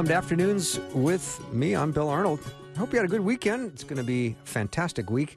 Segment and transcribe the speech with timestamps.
[0.00, 1.76] Welcome to Afternoons with me.
[1.76, 2.40] I'm Bill Arnold.
[2.74, 3.72] I hope you had a good weekend.
[3.72, 5.36] It's going to be a fantastic week.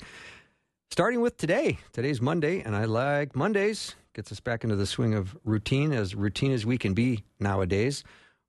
[0.89, 1.79] Starting with today.
[1.91, 3.95] Today's Monday, and I like Mondays.
[4.13, 8.05] Gets us back into the swing of routine, as routine as we can be nowadays,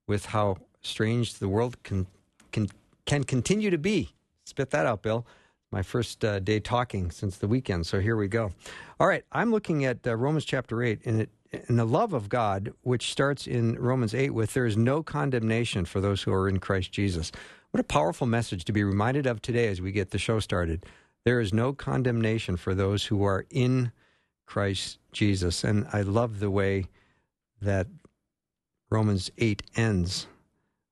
[0.07, 2.07] with how strange the world can
[2.53, 2.69] can
[3.07, 4.11] can continue to be.
[4.45, 5.27] Spit that out, Bill.
[5.73, 8.53] My first uh, day talking since the weekend, so here we go.
[9.01, 11.31] All right, I'm looking at uh, Romans chapter eight, and it
[11.69, 15.85] and the love of God, which starts in Romans 8 with there is no condemnation
[15.85, 17.33] for those who are in Christ Jesus.
[17.71, 20.87] What a powerful message to be reminded of today as we get the show started.
[21.25, 23.93] There is no condemnation for those who are in
[24.47, 25.65] Christ Jesus.
[25.65, 26.87] And I love the way
[27.61, 27.87] that
[28.91, 30.27] Romans 8 ends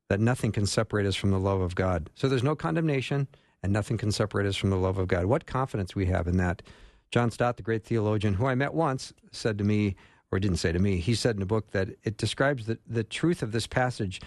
[0.08, 2.10] that nothing can separate us from the love of God.
[2.14, 3.28] So there's no condemnation
[3.62, 5.26] and nothing can separate us from the love of God.
[5.26, 6.62] What confidence we have in that.
[7.10, 9.96] John Stott, the great theologian who I met once, said to me,
[10.32, 13.04] or didn't say to me, he said in a book that it describes the, the
[13.04, 14.20] truth of this passage.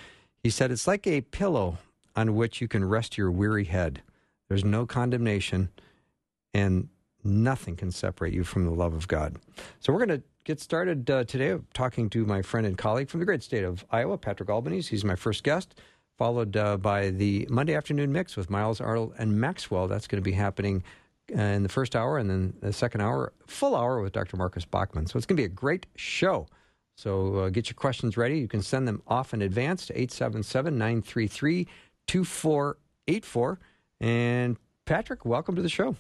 [0.43, 1.79] He said, It's like a pillow
[2.15, 4.03] on which you can rest your weary head.
[4.47, 5.69] There's no condemnation,
[6.53, 6.87] and
[7.23, 9.37] nothing can separate you from the love of God.
[9.79, 13.19] So we're going to get started uh, today talking to my friend and colleague from
[13.19, 14.91] the great state of Iowa, Patrick Albanese.
[14.91, 15.73] He's my first guest,
[16.19, 19.87] followed uh, by the Monday afternoon mix with Miles Arnold and Maxwell.
[19.87, 20.83] That's going to be happening
[21.33, 24.37] uh, in the first hour, and then the second hour, full hour with Dr.
[24.37, 25.05] Marcus Bachman.
[25.07, 26.47] So it's going to be a great show.
[26.97, 28.39] So uh, get your questions ready.
[28.39, 31.67] You can send them off in advance to 877 933
[32.07, 33.59] 2484.
[34.01, 35.95] And Patrick, welcome to the show.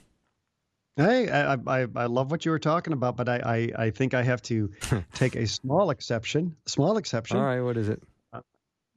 [0.97, 4.13] Hey, I, I I love what you were talking about, but I I, I think
[4.13, 4.71] I have to
[5.13, 6.55] take a small exception.
[6.67, 7.37] Small exception.
[7.37, 8.01] All right, what is it?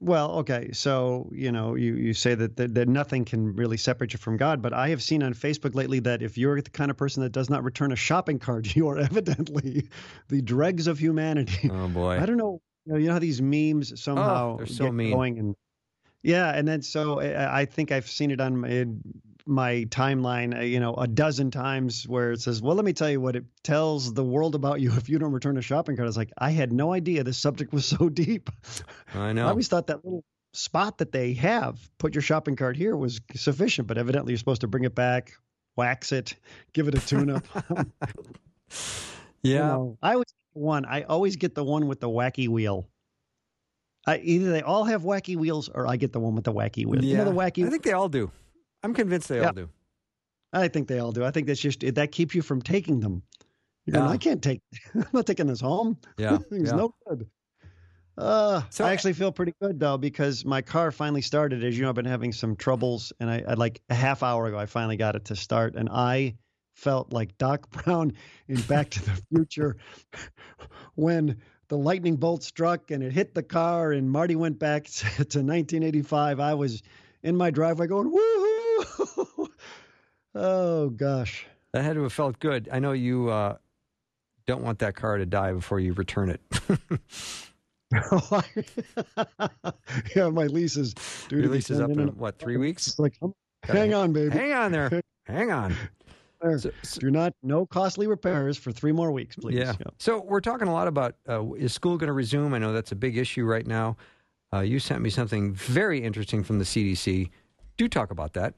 [0.01, 4.13] Well, okay, so you know, you, you say that, that that nothing can really separate
[4.13, 6.89] you from God, but I have seen on Facebook lately that if you're the kind
[6.89, 9.89] of person that does not return a shopping cart, you are evidently
[10.29, 11.69] the dregs of humanity.
[11.71, 12.61] Oh boy, I don't know.
[12.85, 15.11] You know, you know how these memes oh, somehow oh, they're so get mean.
[15.11, 15.55] going and
[16.23, 18.85] yeah, and then so I I think I've seen it on my,
[19.49, 23.09] my timeline, uh, you know, a dozen times where it says, "Well, let me tell
[23.09, 26.05] you what it tells the world about you if you don't return a shopping cart."
[26.05, 28.49] I was like, I had no idea this subject was so deep.
[29.13, 29.45] I know.
[29.45, 30.23] I always thought that little
[30.53, 34.61] spot that they have, put your shopping cart here, was sufficient, but evidently you're supposed
[34.61, 35.33] to bring it back,
[35.75, 36.35] wax it,
[36.73, 37.45] give it a tune-up.
[39.41, 40.85] yeah, You know, I always get the one.
[40.85, 42.87] I always get the one with the wacky wheel.
[44.07, 46.85] I, either they all have wacky wheels, or I get the one with the wacky
[46.85, 47.03] wheel.
[47.03, 47.65] You know the wacky.
[47.65, 48.31] I think they all do.
[48.83, 49.47] I'm convinced they Yeah.
[49.47, 49.69] all do.
[50.53, 51.23] I think they all do.
[51.23, 53.21] I think that's just that keeps you from taking them.
[53.89, 54.09] Going, Yeah.
[54.11, 54.61] I can't take.
[54.95, 55.97] I'm not taking this home.
[56.17, 56.75] Yeah, Thing's yeah.
[56.75, 57.27] no good.
[58.17, 61.63] Uh, So- I actually feel pretty good though because my car finally started.
[61.63, 64.47] As you know, I've been having some troubles, and I, I like a half hour
[64.47, 66.35] ago I finally got it to start, and I
[66.75, 68.13] felt like Doc Brown
[68.47, 69.77] in Back to the Future
[70.95, 75.05] when the lightning bolt struck and it hit the car, and Marty went back to,
[75.25, 76.39] to 1985.
[76.39, 76.81] I was
[77.23, 78.48] in my driveway going woohoo!
[80.35, 81.45] oh gosh.
[81.73, 82.69] That had to have felt good.
[82.71, 83.57] I know you uh,
[84.47, 86.41] don't want that car to die before you return it.
[90.15, 90.93] yeah, my lease is
[91.27, 92.97] due Your lease is up in in what three weeks?
[92.99, 93.17] Like,
[93.63, 94.31] hang on, baby.
[94.31, 95.01] Hang on there.
[95.25, 95.75] Hang on.
[96.57, 99.57] So- so- Do not, no costly repairs for three more weeks, please.
[99.59, 99.73] yeah.
[99.99, 102.53] So we're talking a lot about uh, is school going to resume?
[102.55, 103.95] I know that's a big issue right now.
[104.51, 107.29] Uh, you sent me something very interesting from the CDC.
[107.77, 108.55] Do talk about that.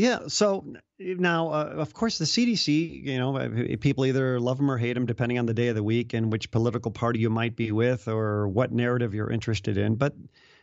[0.00, 0.28] Yeah.
[0.28, 0.64] So
[0.98, 4.94] now, uh, of course, the CDC, you know, uh, people either love them or hate
[4.94, 7.70] them, depending on the day of the week and which political party you might be
[7.70, 9.96] with or what narrative you're interested in.
[9.96, 10.14] But,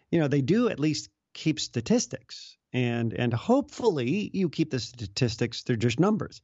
[0.09, 2.57] you know, they do at least keep statistics.
[2.73, 6.41] And, and hopefully you keep the statistics, they're just numbers.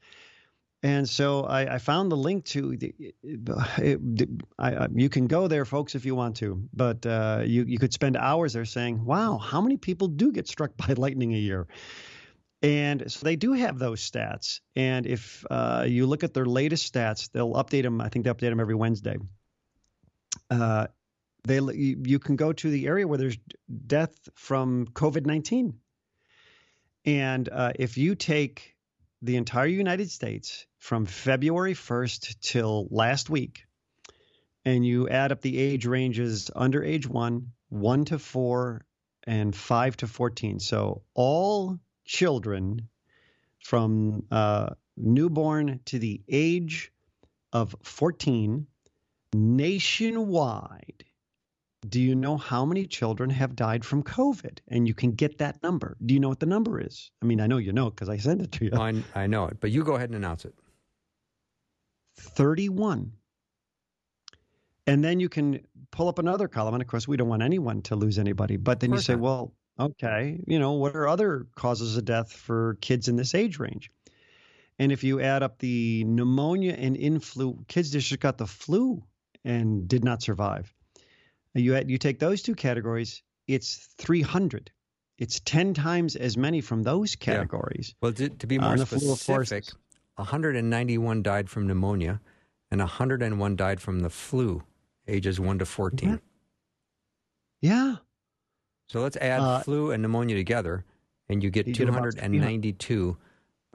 [0.84, 2.94] And so I, I found the link to the.
[3.78, 4.30] It,
[4.60, 7.80] I, I, you can go there, folks, if you want to, but uh, you you
[7.80, 11.38] could spend hours there saying, "Wow, how many people do get struck by lightning a
[11.38, 11.68] year?"
[12.64, 14.62] And so they do have those stats.
[14.76, 18.00] And if uh, you look at their latest stats, they'll update them.
[18.00, 19.18] I think they update them every Wednesday.
[20.50, 20.88] Uh,
[21.46, 23.38] they you, can go to the area where there's
[23.86, 25.74] death from COVID nineteen,
[27.06, 28.74] and uh, if you take
[29.22, 33.66] the entire United States from February 1st till last week,
[34.66, 38.86] and you add up the age ranges under age one, 1 to 4,
[39.26, 40.60] and 5 to 14.
[40.60, 42.88] So all children
[43.60, 46.92] from uh, newborn to the age
[47.52, 48.68] of 14
[49.34, 51.06] nationwide.
[51.88, 54.60] Do you know how many children have died from COVID?
[54.70, 55.98] And you can get that number.
[56.06, 57.12] Do you know what the number is?
[57.22, 58.72] I mean, I know you know because I sent it to you.
[58.74, 60.54] I, I know it, but you go ahead and announce it.
[62.18, 63.12] 31.
[64.88, 65.60] And then you can
[65.92, 66.74] pull up another column.
[66.76, 68.56] And of course, we don't want anyone to lose anybody.
[68.58, 69.22] But then you say, not.
[69.22, 73.60] well, okay, you know, what are other causes of death for kids in this age
[73.60, 73.92] range?
[74.80, 79.04] And if you add up the pneumonia and influ, kids just got the flu
[79.46, 80.74] and did not survive.
[81.54, 84.72] You add, you take those two categories, it's 300.
[85.20, 87.90] It's 10 times as many from those categories.
[87.90, 87.98] Yeah.
[88.02, 89.66] Well, to, to, be uh, more specific,
[90.16, 92.20] 191 died from pneumonia
[92.72, 94.64] and 101 died from the flu,
[95.08, 96.20] ages 1 to 14.
[97.62, 97.76] Yeah.
[97.76, 97.96] yeah.
[98.94, 100.86] So let's add uh, flu and pneumonia together,
[101.28, 103.18] and you get you 292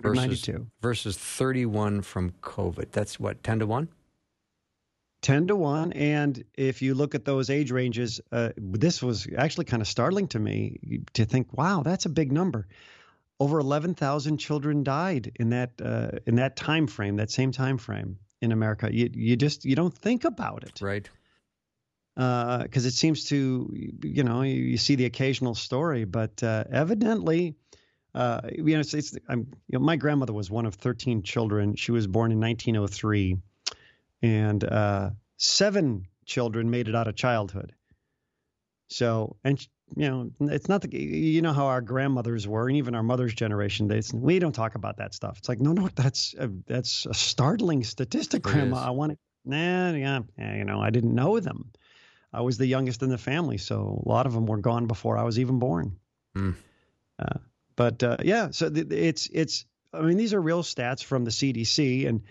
[0.00, 0.48] versus,
[0.80, 2.92] versus 31 from COVID.
[2.92, 3.88] That's what, 10 to 1?
[5.20, 9.64] 10 to 1 and if you look at those age ranges uh, this was actually
[9.64, 12.68] kind of startling to me to think wow that's a big number.
[13.40, 18.16] Over 11,000 children died in that uh, in that time frame that same time frame
[18.40, 18.94] in America.
[18.94, 20.80] You you just you don't think about it.
[20.80, 21.10] Right
[22.18, 23.72] because uh, it seems to
[24.02, 27.54] you know you, you, see the occasional story but uh, evidently
[28.14, 31.76] uh, you know, it's, it's you know, my grandmother was one of 13 children.
[31.76, 33.36] She was born in 1903,
[34.22, 37.74] and uh, seven children made it out of childhood.
[38.88, 42.94] So, and you know, it's not the you know how our grandmothers were, and even
[42.94, 43.86] our mother's generation.
[43.88, 45.38] They we don't talk about that stuff.
[45.38, 48.78] It's like no, no, that's a, that's a startling statistic, Grandma.
[48.84, 49.18] I want to.
[49.44, 51.70] Nah, yeah, yeah, you know, I didn't know them.
[52.32, 55.16] I was the youngest in the family, so a lot of them were gone before
[55.16, 55.96] I was even born.
[56.36, 56.54] Mm.
[57.18, 57.38] Uh,
[57.74, 59.64] but uh, yeah, so th- it's it's.
[59.92, 62.22] I mean, these are real stats from the CDC, and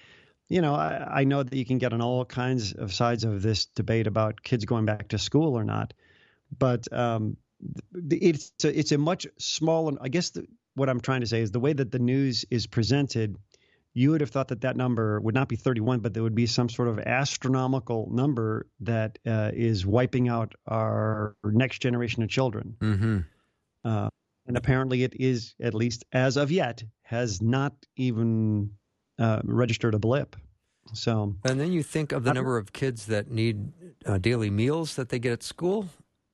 [0.49, 3.41] you know, I, I, know that you can get on all kinds of sides of
[3.41, 5.93] this debate about kids going back to school or not,
[6.57, 7.37] but um,
[7.93, 9.97] it's a, it's a much smaller.
[9.99, 10.45] I guess the,
[10.75, 13.35] what I'm trying to say is the way that the news is presented.
[13.97, 16.45] You would have thought that that number would not be 31, but there would be
[16.45, 22.75] some sort of astronomical number that uh, is wiping out our next generation of children.
[22.79, 23.17] Mm-hmm.
[23.83, 24.09] Uh,
[24.45, 28.69] and apparently it is at least as of yet has not even
[29.17, 30.35] uh, registered a blip.
[30.93, 33.71] So, and then you think of the number of kids that need
[34.05, 35.89] uh, daily meals that they get at school,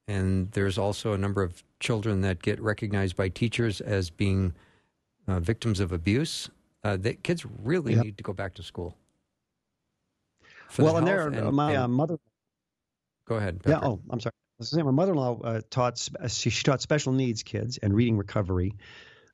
[0.06, 4.54] and there's also a number of children that get recognized by teachers as being
[5.30, 6.50] uh, victims of abuse.
[6.84, 8.04] Uh, kids really yep.
[8.04, 8.98] need to go back to school.
[10.78, 12.18] Well, the and there, and, my uh, mother.
[13.26, 13.62] Go ahead.
[13.66, 13.80] Yeah.
[13.82, 17.94] Oh, I'm sorry my mother-in-law uh, taught uh, she, she, taught special needs kids and
[17.94, 18.76] reading recovery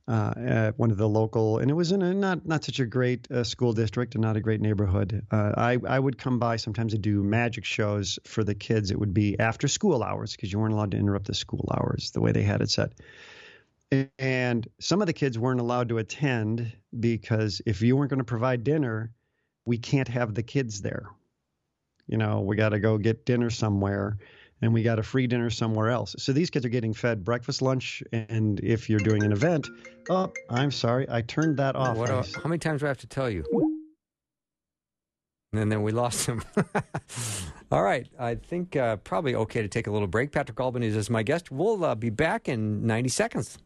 [0.08, 2.86] uh, at one of the local, and it was in a not not such a
[2.86, 5.26] great uh, school district and not a great neighborhood.
[5.30, 8.92] Uh, I I would come by sometimes to do magic shows for the kids.
[8.92, 12.12] It would be after school hours because you weren't allowed to interrupt the school hours
[12.12, 12.94] the way they had it set.
[13.92, 18.24] And some of the kids weren't allowed to attend because if you weren't going to
[18.24, 19.12] provide dinner,
[19.66, 21.08] we can't have the kids there.
[22.08, 24.18] You know, we got to go get dinner somewhere
[24.62, 26.16] and we got a free dinner somewhere else.
[26.20, 29.68] So these kids are getting fed breakfast, lunch, and if you're doing an event,
[30.10, 31.98] oh, I'm sorry, I turned that off.
[31.98, 33.44] What, how many times do I have to tell you?
[35.54, 36.44] And then we lost him.
[37.72, 38.08] All right.
[38.20, 40.32] I think uh, probably okay to take a little break.
[40.32, 41.50] Patrick Albanese is my guest.
[41.50, 43.58] We'll uh, be back in 90 seconds.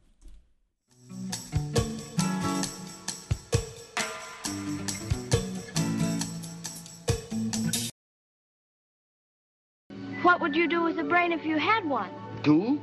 [10.24, 12.10] What would you do with a brain if you had one?
[12.44, 12.82] Do?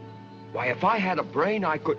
[0.53, 1.99] Why, if I had a brain, I could...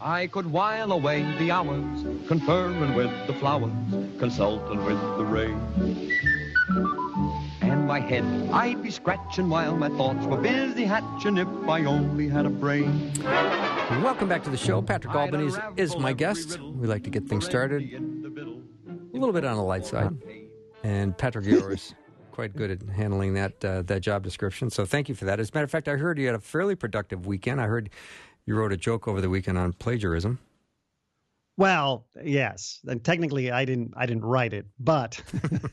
[0.00, 3.72] I could while away the hours, conferring with the flowers,
[4.18, 7.05] consulting with the rain.
[7.66, 12.28] And my head I'd be scratching while my thoughts were busy hatching if I only
[12.28, 13.12] had a brain.
[14.02, 14.80] Welcome back to the show.
[14.80, 16.60] Patrick Albanese is my guest.
[16.60, 20.16] We like to get things started a little bit on the light side.
[20.84, 21.92] And Patrick Yours
[22.30, 24.70] quite good at handling that uh, that job description.
[24.70, 25.40] So thank you for that.
[25.40, 27.60] As a matter of fact, I heard you had a fairly productive weekend.
[27.60, 27.90] I heard
[28.44, 30.38] you wrote a joke over the weekend on plagiarism.
[31.56, 35.20] Well, yes, and technically I didn't I didn't write it, but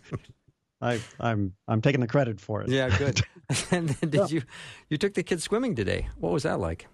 [0.83, 2.69] I, I'm I'm taking the credit for it.
[2.69, 3.21] Yeah, good.
[3.71, 4.41] and then did you
[4.89, 6.07] you took the kids swimming today?
[6.17, 6.87] What was that like?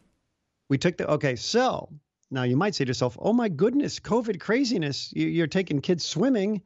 [0.69, 1.35] We took the okay.
[1.35, 1.89] So
[2.31, 5.11] now you might say to yourself, "Oh my goodness, COVID craziness!
[5.15, 6.61] You, you're taking kids swimming."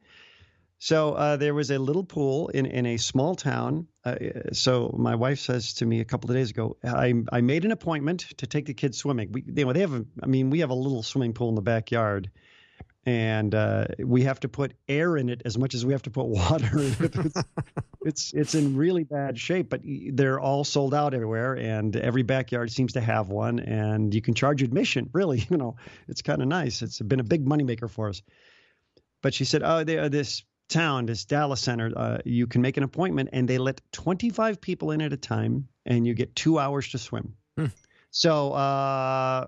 [0.78, 3.86] So uh, there was a little pool in, in a small town.
[4.04, 4.16] Uh,
[4.52, 7.70] so my wife says to me a couple of days ago, I, I made an
[7.70, 9.32] appointment to take the kids swimming.
[9.32, 11.62] We, they, they have, a, I mean, we have a little swimming pool in the
[11.62, 12.30] backyard,
[13.06, 16.10] and uh, we have to put air in it as much as we have to
[16.10, 17.36] put water in it.
[18.06, 22.70] It's, it's in really bad shape, but they're all sold out everywhere, and every backyard
[22.70, 25.08] seems to have one, and you can charge admission.
[25.14, 26.82] Really, you know, it's kind of nice.
[26.82, 28.20] It's been a big moneymaker for us.
[29.22, 32.82] But she said, "Oh, they, this town, this Dallas Center, uh, you can make an
[32.82, 36.90] appointment and they let 25 people in at a time and you get two hours
[36.90, 37.34] to swim.
[37.56, 37.66] Hmm.
[38.10, 39.46] So uh,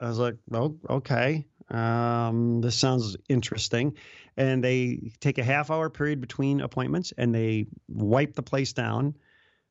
[0.00, 1.46] I was like, oh, okay.
[1.70, 3.96] Um, this sounds interesting.
[4.36, 9.14] And they take a half hour period between appointments and they wipe the place down.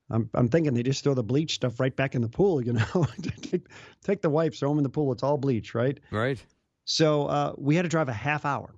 [0.09, 2.73] I'm, I'm thinking they just throw the bleach stuff right back in the pool, you
[2.73, 3.07] know,
[3.41, 3.67] take,
[4.03, 5.11] take the wipes, throw them in the pool.
[5.11, 5.99] It's all bleach, right?
[6.11, 6.43] Right.
[6.85, 8.75] So uh, we had to drive a half hour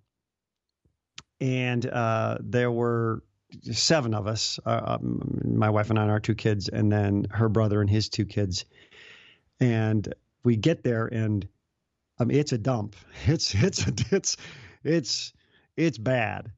[1.41, 3.24] and uh, there were
[3.72, 7.27] seven of us uh, um, my wife and I and our two kids, and then
[7.31, 8.65] her brother and his two kids.
[9.60, 11.48] And we get there, and
[12.19, 12.95] I mean, it's a dump.
[13.27, 14.38] It's it's it's
[14.84, 15.34] it's
[15.75, 16.51] it's bad,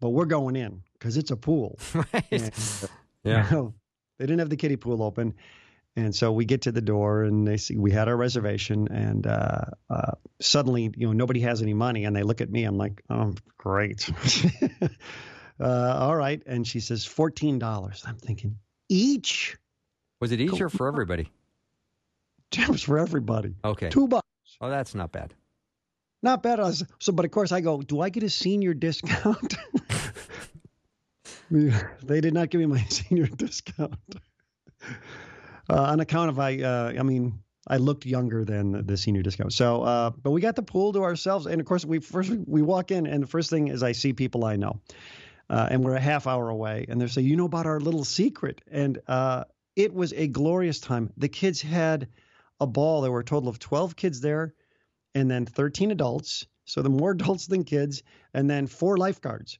[0.00, 1.78] but we're going in because it's a pool.
[1.94, 2.24] Right.
[2.30, 2.52] And,
[3.24, 3.50] yeah.
[3.50, 3.74] You know,
[4.18, 5.34] they didn't have the kiddie pool open,
[5.96, 9.26] and so we get to the door and they see we had our reservation and
[9.26, 12.64] uh, uh, suddenly, you know, nobody has any money and they look at me.
[12.64, 14.08] I'm like, oh, great.
[15.60, 16.42] uh, all right.
[16.46, 18.06] And she says, $14.
[18.06, 18.58] I'm thinking,
[18.90, 19.56] each?
[20.20, 21.30] Was it each or for everybody?
[22.52, 23.54] It was for everybody.
[23.64, 23.88] Okay.
[23.88, 24.26] Two bucks.
[24.60, 25.34] Oh, that's not bad.
[26.22, 26.58] Not bad.
[26.58, 29.56] Was, so, but of course, I go, do I get a senior discount?
[31.50, 33.94] they did not give me my senior discount
[35.70, 36.60] uh, on account of I.
[36.60, 39.52] Uh, I mean, I looked younger than the senior discount.
[39.52, 42.62] So, uh, but we got the pool to ourselves, and of course, we first we
[42.62, 44.80] walk in, and the first thing is I see people I know,
[45.50, 48.04] uh, and we're a half hour away, and they say, "You know about our little
[48.04, 49.44] secret?" And uh,
[49.74, 51.12] it was a glorious time.
[51.16, 52.08] The kids had
[52.60, 53.00] a ball.
[53.00, 54.54] There were a total of twelve kids there,
[55.14, 56.46] and then thirteen adults.
[56.64, 58.02] So the more adults than kids,
[58.34, 59.58] and then four lifeguards.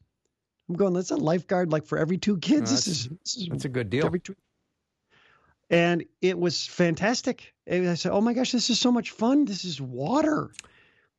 [0.68, 0.94] I'm going.
[0.94, 2.70] That's a lifeguard like for every two kids.
[2.70, 4.06] No, this, is, this is That's a good deal.
[4.06, 4.34] every two,
[5.70, 7.54] and it was fantastic.
[7.66, 9.44] And I said, "Oh my gosh, this is so much fun!
[9.44, 10.50] This is water."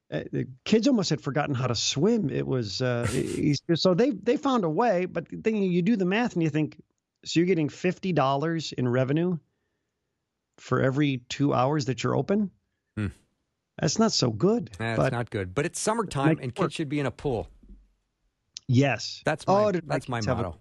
[0.10, 2.30] Uh, the kids almost had forgotten how to swim.
[2.30, 3.08] It was uh,
[3.76, 6.82] so they they found a way, but then you do the math and you think,
[7.26, 9.38] so you're getting fifty dollars in revenue
[10.58, 12.52] for every two hours that you're open.
[12.96, 13.08] Hmm.
[13.80, 14.72] That's not so good.
[14.78, 15.54] That's not good.
[15.54, 17.48] But it's summertime and kids should be in a pool.
[18.68, 20.58] yes, That's my oh, that's my have a- motto.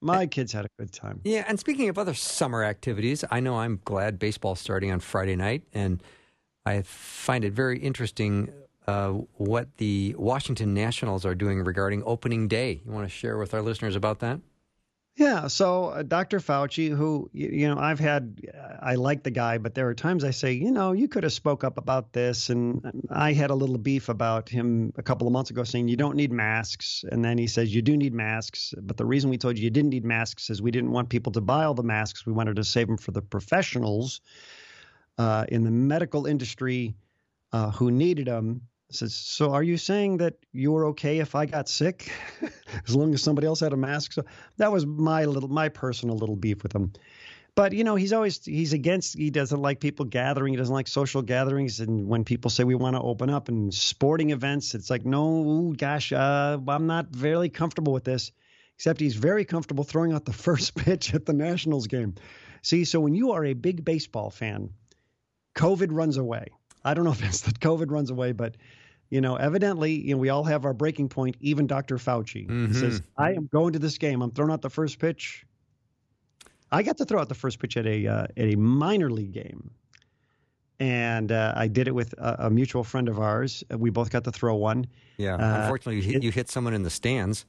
[0.00, 1.20] my kids had a good time.
[1.24, 5.36] Yeah, and speaking of other summer activities, I know I'm glad baseball's starting on Friday
[5.36, 6.02] night, and
[6.66, 8.52] I find it very interesting
[8.86, 12.80] uh, what the Washington Nationals are doing regarding opening day.
[12.84, 14.40] You want to share with our listeners about that?
[15.16, 15.48] Yeah.
[15.48, 16.38] So uh, Dr.
[16.38, 18.40] Fauci, who you, you know I've had,
[18.80, 21.32] I like the guy, but there are times I say, you know, you could have
[21.32, 25.32] spoke up about this, and I had a little beef about him a couple of
[25.32, 28.72] months ago, saying you don't need masks, and then he says you do need masks,
[28.80, 31.32] but the reason we told you you didn't need masks is we didn't want people
[31.32, 32.24] to buy all the masks.
[32.24, 34.22] We wanted to save them for the professionals
[35.18, 36.94] uh, in the medical industry
[37.52, 38.62] uh, who needed them.
[38.92, 42.10] Says, so are you saying that you were okay if I got sick,
[42.86, 44.12] as long as somebody else had a mask?
[44.12, 44.24] So
[44.56, 46.92] that was my little, my personal little beef with him.
[47.54, 49.16] But you know, he's always he's against.
[49.16, 50.52] He doesn't like people gathering.
[50.52, 51.80] He doesn't like social gatherings.
[51.80, 55.74] And when people say we want to open up and sporting events, it's like, no,
[55.76, 58.32] gosh, uh, I'm not very comfortable with this.
[58.76, 62.14] Except he's very comfortable throwing out the first pitch at the Nationals game.
[62.62, 64.70] See, so when you are a big baseball fan,
[65.54, 66.46] COVID runs away.
[66.84, 68.56] I don't know if it's that COVID runs away, but
[69.10, 71.36] you know, evidently, you know, we all have our breaking point.
[71.40, 71.96] Even Dr.
[71.98, 72.74] Fauci Mhm.
[72.74, 74.22] says, "I am going to this game.
[74.22, 75.44] I'm throwing out the first pitch."
[76.72, 79.32] I got to throw out the first pitch at a uh, at a minor league
[79.32, 79.70] game,
[80.78, 83.64] and uh, I did it with a, a mutual friend of ours.
[83.76, 84.86] We both got to throw one.
[85.16, 85.34] Yeah.
[85.34, 87.44] Uh, Unfortunately, you hit, it- you hit someone in the stands.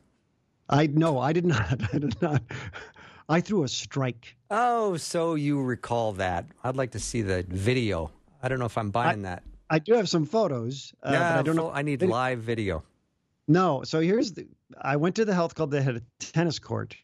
[0.70, 1.80] I no, I did not.
[1.94, 2.42] I did not.
[3.30, 4.36] I threw a strike.
[4.50, 6.46] Oh, so you recall that?
[6.64, 8.12] I'd like to see the video.
[8.44, 9.44] I don't know if I'm buying that.
[9.72, 11.72] I do have some photos, uh, yeah, but I don't know.
[11.72, 12.84] I need live video.
[13.48, 13.84] No.
[13.84, 14.48] So here's the
[14.80, 16.96] I went to the health club that had a tennis court,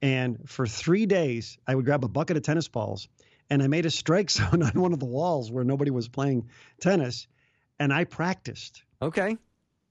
[0.00, 3.08] and for three days I would grab a bucket of tennis balls
[3.50, 6.48] and I made a strike zone on one of the walls where nobody was playing
[6.80, 7.26] tennis,
[7.78, 8.82] and I practiced.
[9.02, 9.36] Okay.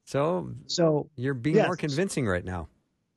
[0.06, 1.68] So So you're being Yes.
[1.68, 2.70] more convincing right now.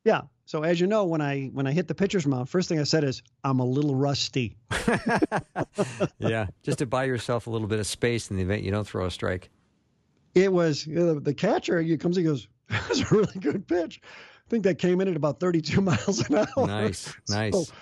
[0.04, 0.22] yeah.
[0.46, 2.84] So as you know, when I when I hit the pitcher's mound, first thing I
[2.84, 4.56] said is I'm a little rusty.
[6.18, 6.46] yeah.
[6.62, 9.06] Just to buy yourself a little bit of space in the event you don't throw
[9.06, 9.50] a strike.
[10.34, 11.80] It was you know, the catcher.
[11.80, 15.08] He comes, he goes, "That was a really good pitch." I think that came in
[15.08, 16.66] at about 32 miles an hour.
[16.66, 17.52] Nice, nice.
[17.68, 17.74] So,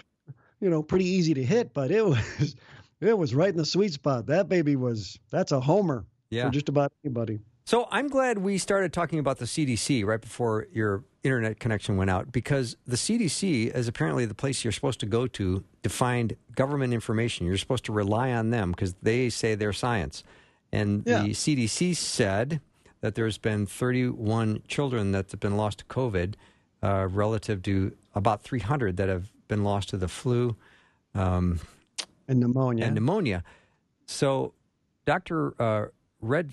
[0.60, 2.54] you know, pretty easy to hit, but it was
[3.00, 4.26] it was right in the sweet spot.
[4.26, 6.46] That baby was that's a homer Yeah.
[6.46, 7.40] for just about anybody.
[7.64, 12.10] So I'm glad we started talking about the CDC right before your internet connection went
[12.10, 16.36] out because the CDC is apparently the place you're supposed to go to to find
[16.56, 17.46] government information.
[17.46, 20.24] You're supposed to rely on them because they say they're science.
[20.72, 21.22] And Yeah.
[21.22, 22.60] the CDC said
[23.00, 26.34] that there's been 31 children that have been lost to COVID
[26.82, 30.56] uh, relative to about 300 that have been lost to the flu
[31.14, 31.60] And
[32.28, 32.84] pneumonia.
[32.86, 33.44] and pneumonia.
[34.06, 34.52] So,
[35.04, 35.54] Dr.
[35.60, 35.86] Uh,
[36.20, 36.52] Red,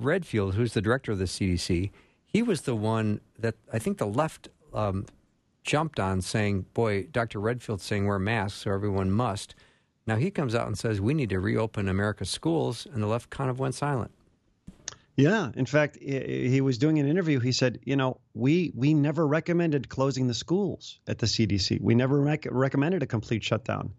[0.00, 1.90] Redfield, who's the director of the CDC,
[2.26, 5.06] he was the one that I think the left um,
[5.64, 7.40] jumped on saying, Boy, Dr.
[7.40, 9.54] Redfield's saying wear masks, so everyone must.
[10.06, 13.30] Now he comes out and says we need to reopen America's schools, and the left
[13.30, 14.12] kind of went silent.
[15.16, 17.40] Yeah, in fact, he he was doing an interview.
[17.40, 21.80] He said, "You know, we we never recommended closing the schools at the CDC.
[21.80, 23.92] We never rec- recommended a complete shutdown.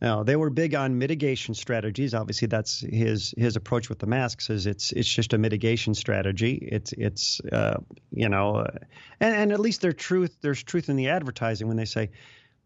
[0.00, 2.14] Now, they were big on mitigation strategies.
[2.14, 4.48] Obviously, that's his his approach with the masks.
[4.48, 6.54] Is it's it's just a mitigation strategy.
[6.54, 7.80] It's it's uh,
[8.10, 8.78] you know, uh,
[9.20, 10.38] and and at least there's truth.
[10.40, 12.10] There's truth in the advertising when they say."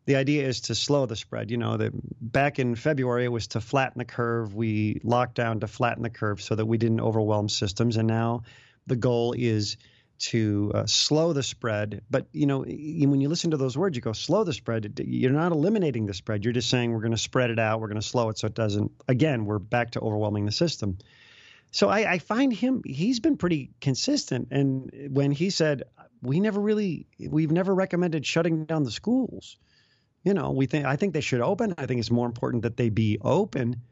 [0.07, 1.51] The idea is to slow the spread.
[1.51, 4.55] You know, that back in February it was to flatten the curve.
[4.55, 7.97] We locked down to flatten the curve so that we didn't overwhelm systems.
[7.97, 8.43] And now
[8.87, 9.79] the goal is
[10.19, 12.03] to uh, slow the spread.
[12.11, 15.01] But you know, when you listen to those words, you go slow the spread.
[15.05, 16.45] You're not eliminating the spread.
[16.45, 17.81] You're just saying we're going to spread it out.
[17.81, 18.93] We're going to slow it so it doesn't.
[19.09, 20.99] Again, we're back to overwhelming the system.
[21.73, 22.83] So I, I find him.
[22.87, 24.49] He's been pretty consistent.
[24.53, 25.83] And when he said
[26.23, 29.59] we never really, we've never recommended shutting down the schools.
[30.23, 31.75] You know, we think I think they should open.
[31.77, 33.83] I think it's more important that they be open.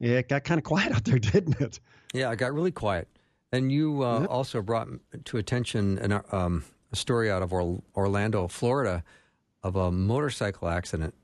[0.00, 1.80] It got kind of quiet out there, didn't it?
[2.14, 3.08] Yeah, it got really quiet.
[3.52, 4.88] And you uh, also brought
[5.26, 9.04] to attention an, um, a story out of Or- Orlando, Florida,
[9.62, 11.14] of a motorcycle accident.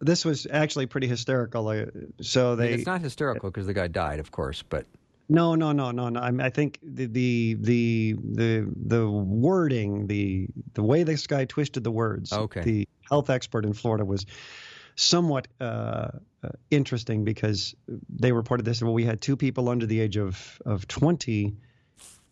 [0.00, 1.68] This was actually pretty hysterical.
[1.68, 1.86] Uh,
[2.20, 4.86] So I mean, they it's not hysterical because the guy died, of course, but
[5.28, 6.20] no, no, no, no, no.
[6.20, 11.44] I, mean, I think the, the the the the wording, the the way this guy
[11.44, 12.32] twisted the words.
[12.32, 12.60] Okay.
[12.62, 14.26] The health expert in Florida was
[14.96, 17.74] somewhat uh, uh, interesting because
[18.08, 18.82] they reported this.
[18.82, 21.56] Well, we had two people under the age of of twenty.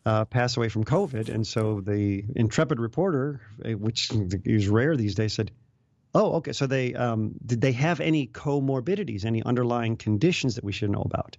[0.06, 4.10] Uh, pass away from COVID, and so the intrepid reporter, uh, which
[4.46, 5.50] is rare these days, said,
[6.14, 6.52] "Oh, okay.
[6.52, 11.02] So they um, did they have any comorbidities, any underlying conditions that we should know
[11.02, 11.36] about?"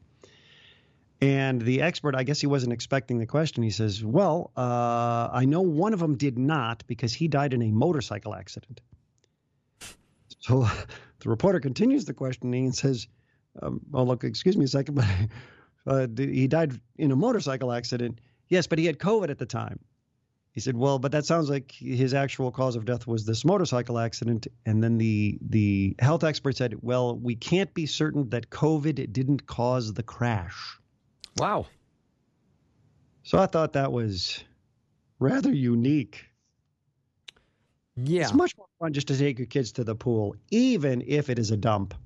[1.21, 3.61] And the expert, I guess he wasn't expecting the question.
[3.61, 7.61] He says, Well, uh, I know one of them did not because he died in
[7.61, 8.81] a motorcycle accident.
[10.39, 10.67] So
[11.21, 13.07] the reporter continues the questioning and says,
[13.61, 15.05] um, Oh, look, excuse me a second, but
[15.87, 18.19] uh, he died in a motorcycle accident.
[18.49, 19.79] Yes, but he had COVID at the time.
[20.53, 23.97] He said, "Well, but that sounds like his actual cause of death was this motorcycle
[23.97, 29.13] accident." And then the the health expert said, "Well, we can't be certain that COVID
[29.13, 30.77] didn't cause the crash."
[31.37, 31.65] wow.
[33.23, 34.43] So I thought that was
[35.19, 36.25] rather unique.
[37.95, 38.23] Yeah.
[38.23, 41.37] It's much more fun just to take your kids to the pool, even if it
[41.39, 41.93] is a dump.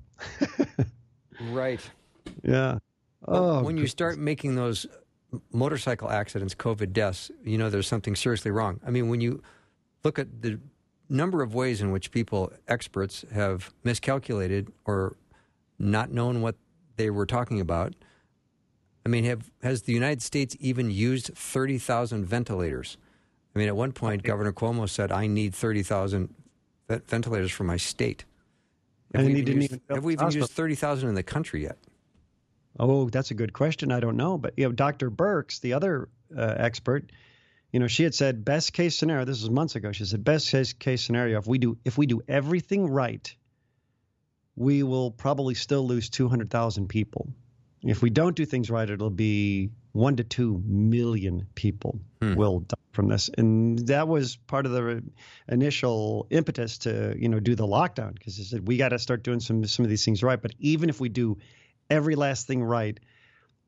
[1.40, 1.80] Right.
[2.42, 2.78] Yeah.
[3.26, 4.86] Oh, when you start making those
[5.52, 8.80] motorcycle accidents COVID deaths, you know there's something seriously wrong.
[8.86, 9.42] I mean, when you
[10.04, 10.60] look at the
[11.08, 15.16] number of ways in which people, experts, have miscalculated or
[15.78, 16.56] not known what
[16.96, 17.94] they were talking about.
[19.04, 22.96] I mean, have has the United States even used 30,000 ventilators?
[23.56, 26.28] I mean, at one point, Governor Cuomo said, I need 30,000
[27.06, 28.26] ventilators for my state.
[29.14, 31.62] Have And we even didn't used, even have we even used 30,000 in the country
[31.62, 31.78] yet?
[32.78, 33.92] Oh, that's a good question.
[33.92, 35.10] I don't know, but you know, Dr.
[35.10, 37.10] Birx, the other uh, expert,
[37.72, 39.24] you know, she had said best case scenario.
[39.24, 39.90] This was months ago.
[39.90, 43.34] She said best case case scenario if we do if we do everything right,
[44.54, 47.28] we will probably still lose two hundred thousand people.
[47.82, 52.34] If we don't do things right, it'll be one to two million people hmm.
[52.34, 55.02] will die from this, and that was part of the
[55.48, 59.22] initial impetus to you know do the lockdown because they said we got to start
[59.22, 60.40] doing some some of these things right.
[60.40, 61.38] But even if we do
[61.90, 62.98] every last thing right,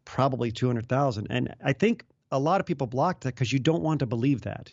[0.05, 1.27] probably 200,000.
[1.31, 4.43] And I think a lot of people block that because you don't want to believe
[4.43, 4.71] that.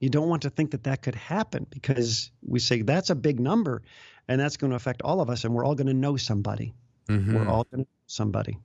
[0.00, 3.40] You don't want to think that that could happen because we say that's a big
[3.40, 3.82] number
[4.28, 6.74] and that's going to affect all of us and we're all going to know somebody.
[7.08, 7.48] We're mm-hmm.
[7.48, 8.58] all going to know somebody.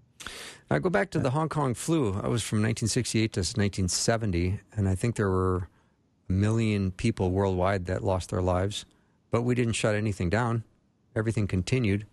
[0.70, 2.10] I go back to the Hong Kong flu.
[2.14, 5.68] I was from 1968 to 1970, and I think there were
[6.30, 8.86] a million people worldwide that lost their lives,
[9.32, 10.64] but we didn't shut anything down.
[11.16, 12.06] Everything continued.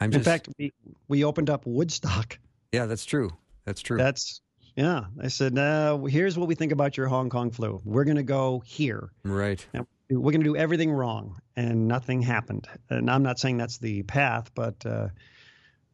[0.00, 0.72] I'm In just, fact, we,
[1.08, 2.38] we opened up Woodstock.
[2.72, 3.30] yeah, that's true.
[3.64, 3.98] That's true.
[3.98, 4.40] That's
[4.76, 7.80] Yeah, I said, "No, here's what we think about your Hong Kong flu.
[7.84, 9.10] We're going to go here.
[9.24, 9.66] Right.
[9.74, 12.68] Now, we're going to do everything wrong, and nothing happened.
[12.88, 15.08] And I'm not saying that's the path, but uh,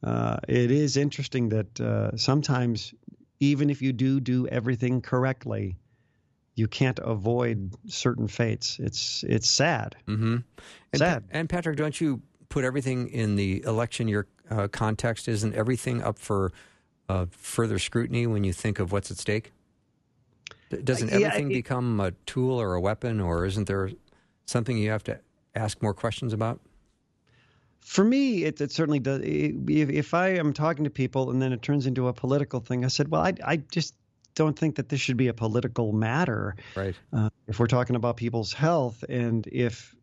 [0.03, 2.95] uh, it is interesting that uh, sometimes,
[3.41, 5.77] even if you do do everything correctly,
[6.55, 8.79] you can't avoid certain fates.
[8.79, 9.97] It's it's sad.
[10.07, 10.37] Mm-hmm.
[10.93, 11.25] And, Sad.
[11.31, 15.29] and Patrick, don't you put everything in the election year uh, context?
[15.29, 16.53] Isn't everything up for
[17.09, 19.53] uh, further scrutiny when you think of what's at stake?
[20.71, 23.91] Doesn't Uh, yeah, everything it- become a tool or a weapon, or isn't there
[24.47, 25.21] something you have to
[25.55, 26.61] ask more questions about?
[27.87, 29.21] For me, it, it certainly does.
[29.23, 32.85] If, if I am talking to people and then it turns into a political thing,
[32.85, 33.95] I said, well, I, I just
[34.35, 36.57] don't think that this should be a political matter.
[36.75, 36.97] Right.
[37.13, 39.95] uh, if we're talking about people's health and if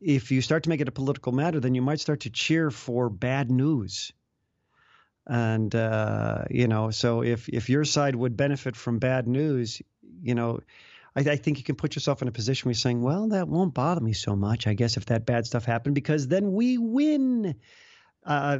[0.00, 2.70] if you start to make it a political matter then you might start to cheer
[2.70, 4.12] for bad news
[5.26, 9.80] and uh, you know so if if your side would benefit from bad news
[10.22, 10.60] you know
[11.16, 13.48] I, I think you can put yourself in a position where you're saying well that
[13.48, 16.78] won't bother me so much i guess if that bad stuff happened because then we
[16.78, 17.56] win
[18.26, 18.58] uh,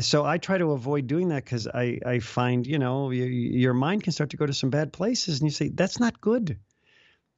[0.00, 3.74] so I try to avoid doing that because I, I find, you know, your, your
[3.74, 6.58] mind can start to go to some bad places and you say, that's not good.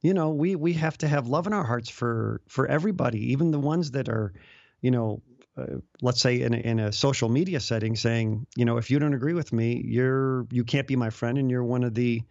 [0.01, 3.49] You know, we, we have to have love in our hearts for, for everybody, even
[3.49, 4.33] the ones that are,
[4.81, 5.23] you know,
[5.57, 8.99] uh, let's say in a, in a social media setting saying, you know, if you
[8.99, 12.21] don't agree with me, you're, you can't be my friend and you're one of the,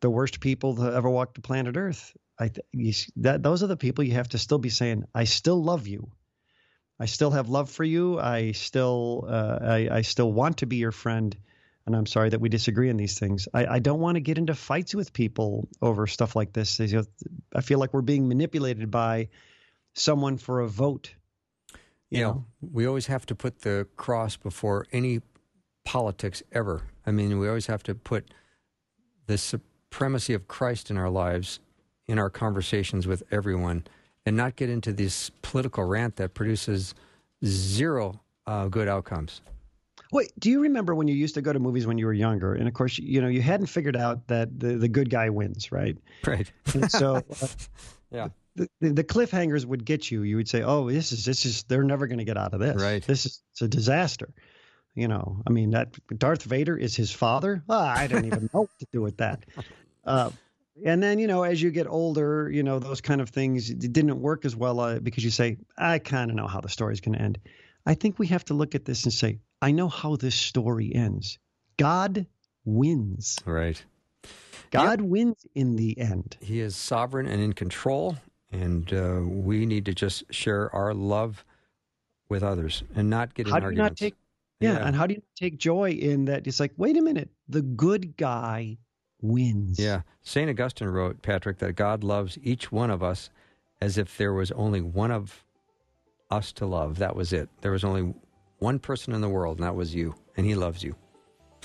[0.00, 2.16] the worst people to ever walk the planet earth.
[2.38, 5.24] I, th- you, that, those are the people you have to still be saying, I
[5.24, 6.10] still love you.
[7.00, 8.18] I still have love for you.
[8.18, 11.36] I still uh, I, I still want to be your friend,
[11.86, 13.46] and I'm sorry that we disagree on these things.
[13.54, 16.80] I, I don't want to get into fights with people over stuff like this.
[16.80, 19.28] I feel like we're being manipulated by
[19.94, 21.14] someone for a vote.
[22.10, 25.20] You know, we always have to put the cross before any
[25.84, 26.82] politics ever.
[27.06, 28.30] I mean, we always have to put
[29.26, 29.38] the
[29.92, 31.60] supremacy of Christ in our lives,
[32.06, 33.84] in our conversations with everyone,
[34.26, 36.94] and not get into this political rant that produces
[37.44, 39.40] zero uh, good outcomes.
[40.12, 42.54] Wait, do you remember when you used to go to movies when you were younger?
[42.54, 45.70] And of course, you know, you hadn't figured out that the, the good guy wins,
[45.70, 45.96] right?
[46.26, 46.50] Right.
[46.74, 47.46] And so uh,
[48.10, 48.28] Yeah.
[48.56, 50.22] the, the, the cliffhangers would get you.
[50.22, 52.60] You would say, "Oh, this is this is they're never going to get out of
[52.60, 52.80] this.
[52.80, 53.02] Right.
[53.06, 54.30] This is it's a disaster."
[54.98, 57.62] You know, I mean, that Darth Vader is his father.
[57.68, 59.44] Ah, I don't even know what to do with that.
[60.04, 60.30] Uh,
[60.84, 64.18] and then you know, as you get older, you know, those kind of things didn't
[64.20, 67.16] work as well uh, because you say, "I kind of know how the story's going
[67.16, 67.38] to end."
[67.84, 70.94] I think we have to look at this and say, "I know how this story
[70.94, 71.38] ends.
[71.76, 72.26] God
[72.64, 73.38] wins.
[73.44, 73.84] Right.
[74.70, 78.16] God wins in the end." He is sovereign and in control,
[78.50, 81.44] and uh, we need to just share our love
[82.28, 84.00] with others and not get in how do you not arguments.
[84.00, 84.14] take
[84.60, 84.86] yeah, Yeah.
[84.86, 88.16] and how do you take joy in that it's like wait a minute the good
[88.16, 88.78] guy
[89.20, 90.02] wins Yeah.
[90.22, 90.48] St.
[90.50, 93.30] Augustine wrote, Patrick, that God loves each one of us
[93.80, 95.44] as if there was only one of
[96.30, 96.98] us to love.
[96.98, 97.48] That was it.
[97.62, 98.14] There was only
[98.58, 100.94] one person in the world, and that was you, and He loves you.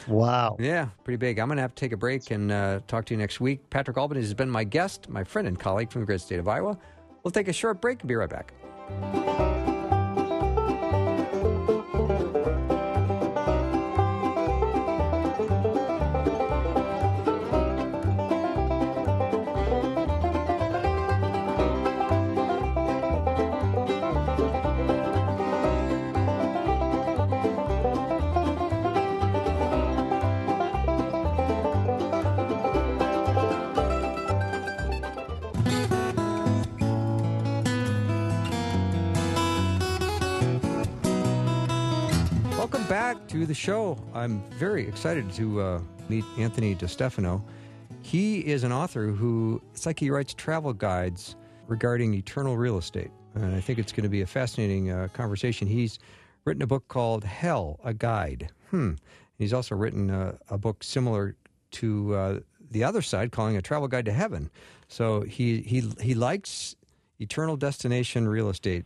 [0.07, 1.37] wow Yeah, pretty big.
[1.39, 3.69] I'm going to have to take a break and uh, talk to you next week.
[3.69, 6.47] Patrick Albanese has been my guest, my friend and colleague from the great state of
[6.47, 6.77] Iowa.
[7.23, 8.53] We'll take a short break and be right back.
[43.33, 43.97] To the show.
[44.13, 47.41] I'm very excited to uh, meet Anthony DeStefano.
[48.03, 51.35] He is an author who, it's like he writes travel guides
[51.67, 53.09] regarding eternal real estate.
[53.33, 55.67] And I think it's going to be a fascinating uh, conversation.
[55.67, 55.97] He's
[56.45, 58.51] written a book called Hell, a Guide.
[58.69, 58.93] Hmm.
[59.39, 60.11] He's also written
[60.49, 61.35] a book similar
[61.71, 64.51] to uh, the other side, calling a travel guide to heaven.
[64.89, 66.75] So he, he, he likes
[67.19, 68.85] eternal destination real estate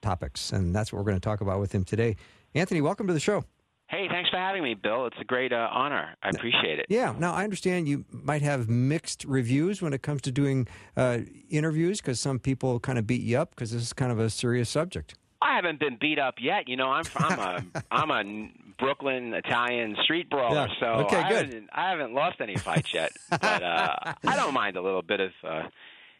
[0.00, 2.16] topics, and that's what we're going to talk about with him today.
[2.54, 3.44] Anthony, welcome to the show.
[3.92, 5.04] Hey, thanks for having me, Bill.
[5.04, 6.16] It's a great uh, honor.
[6.22, 6.86] I appreciate it.
[6.88, 7.14] Yeah.
[7.18, 11.18] Now I understand you might have mixed reviews when it comes to doing uh,
[11.50, 14.30] interviews because some people kind of beat you up because this is kind of a
[14.30, 15.14] serious subject.
[15.42, 16.68] I haven't been beat up yet.
[16.68, 20.66] You know, I'm I'm a I'm a Brooklyn Italian street brawler, Yeah.
[20.80, 21.46] so Okay, I, good.
[21.52, 23.12] Haven't, I haven't lost any fights yet.
[23.30, 23.94] but uh,
[24.26, 25.62] I don't mind a little bit of uh,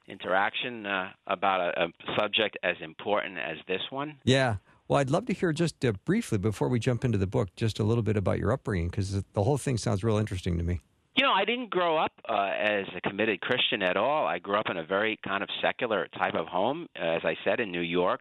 [0.09, 4.17] interaction uh, about a, a subject as important as this one.
[4.25, 4.57] Yeah.
[4.93, 7.79] Well, I'd love to hear just uh, briefly before we jump into the book, just
[7.79, 10.83] a little bit about your upbringing because the whole thing sounds real interesting to me.
[11.17, 14.27] You know, I didn't grow up uh, as a committed Christian at all.
[14.27, 17.37] I grew up in a very kind of secular type of home, uh, as I
[17.43, 18.21] said, in New York.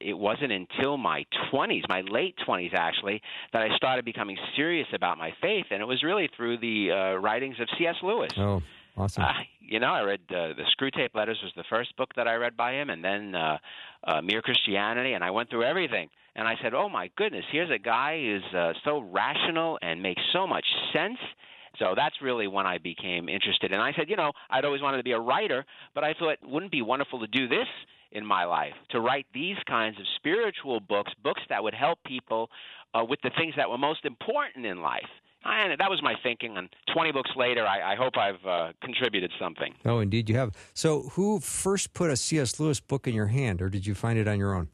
[0.00, 5.18] It wasn't until my 20s, my late 20s actually, that I started becoming serious about
[5.18, 7.94] my faith, and it was really through the uh, writings of C.S.
[8.02, 8.32] Lewis.
[8.36, 8.60] Oh,
[8.98, 9.22] awesome.
[9.24, 12.34] Uh, you know, I read uh, the Screwtape Letters was the first book that I
[12.34, 13.58] read by him, and then uh,
[14.04, 16.08] uh, Mere Christianity, and I went through everything.
[16.34, 20.22] And I said, "Oh my goodness, here's a guy who's uh, so rational and makes
[20.32, 21.18] so much sense."
[21.78, 23.72] So that's really when I became interested.
[23.72, 26.38] And I said, you know, I'd always wanted to be a writer, but I thought,
[26.42, 27.68] wouldn't it be wonderful to do this
[28.10, 32.48] in my life, to write these kinds of spiritual books, books that would help people
[32.94, 35.08] uh, with the things that were most important in life.
[35.48, 36.56] And that was my thinking.
[36.56, 39.74] And 20 books later, I, I hope I've uh, contributed something.
[39.84, 40.54] Oh, indeed, you have.
[40.74, 42.60] So, who first put a C.S.
[42.60, 44.68] Lewis book in your hand, or did you find it on your own?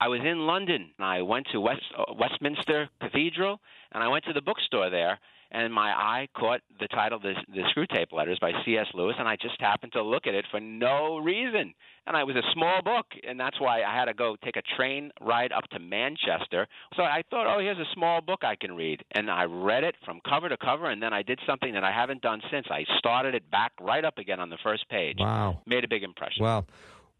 [0.00, 0.90] I was in London.
[0.98, 3.60] I went to West, uh, Westminster Cathedral,
[3.92, 5.18] and I went to the bookstore there,
[5.50, 8.86] and my eye caught the title, the, the Screwtape Letters by C.S.
[8.94, 11.74] Lewis, and I just happened to look at it for no reason.
[12.06, 14.62] And it was a small book, and that's why I had to go take a
[14.76, 16.68] train ride up to Manchester.
[16.94, 19.02] So I thought, oh, here's a small book I can read.
[19.12, 21.90] And I read it from cover to cover, and then I did something that I
[21.90, 22.66] haven't done since.
[22.70, 25.16] I started it back right up again on the first page.
[25.18, 25.62] Wow.
[25.66, 26.44] Made a big impression.
[26.44, 26.66] Wow.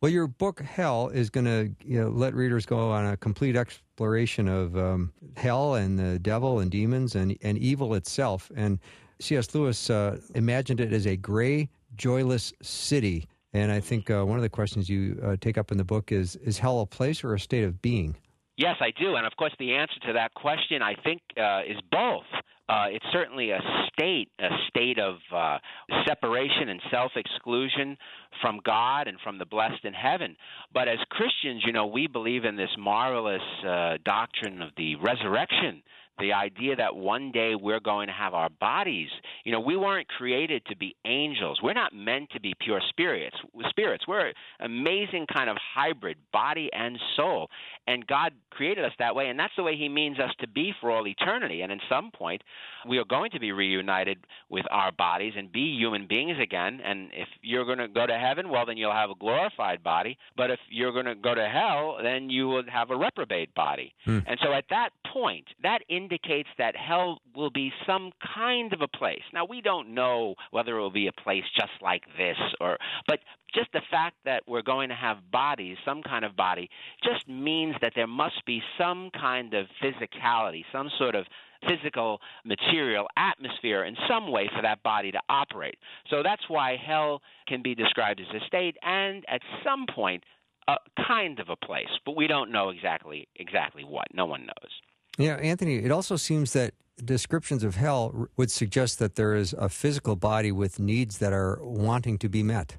[0.02, 3.56] Well, your book Hell is going to you know, let readers go on a complete
[3.56, 8.50] exploration of um, hell and the devil and demons and and evil itself.
[8.54, 8.78] And
[9.20, 9.54] C.S.
[9.54, 13.26] Lewis uh, imagined it as a gray, joyless city.
[13.54, 16.12] And I think uh, one of the questions you uh, take up in the book
[16.12, 18.16] is: Is hell a place or a state of being?
[18.58, 19.16] Yes, I do.
[19.16, 22.24] And of course, the answer to that question, I think, uh, is both.
[22.68, 23.60] Uh, it's certainly a
[23.92, 25.58] state, a state of uh,
[26.06, 27.96] separation and self exclusion
[28.42, 30.36] from God and from the blessed in heaven.
[30.74, 35.82] But as Christians, you know, we believe in this marvelous uh, doctrine of the resurrection
[36.18, 39.08] the idea that one day we're going to have our bodies.
[39.44, 41.60] You know, we weren't created to be angels.
[41.62, 43.36] We're not meant to be pure spirits.
[43.68, 44.06] Spirits.
[44.06, 47.48] We're an amazing kind of hybrid, body and soul.
[47.86, 50.72] And God created us that way, and that's the way He means us to be
[50.80, 51.62] for all eternity.
[51.62, 52.42] And in some point,
[52.88, 56.80] we are going to be reunited with our bodies and be human beings again.
[56.84, 60.18] And if you're going to go to heaven, well, then you'll have a glorified body.
[60.36, 63.94] But if you're going to go to hell, then you will have a reprobate body.
[64.04, 64.20] Hmm.
[64.26, 68.88] And so at that point, that indicates that hell will be some kind of a
[68.88, 69.22] place.
[69.32, 73.18] Now, we don't know whether it will be a place just like this, or but
[73.52, 76.68] just the fact that we're going to have bodies, some kind of body,
[77.02, 81.26] just means that there must be some kind of physicality, some sort of
[81.66, 85.76] physical material atmosphere in some way for that body to operate.
[86.10, 90.22] So that's why hell can be described as a state and at some point
[90.68, 94.06] a kind of a place, but we don't know exactly exactly what.
[94.12, 94.70] No one knows.
[95.18, 96.74] Yeah, Anthony, it also seems that
[97.04, 101.58] descriptions of hell would suggest that there is a physical body with needs that are
[101.62, 102.76] wanting to be met.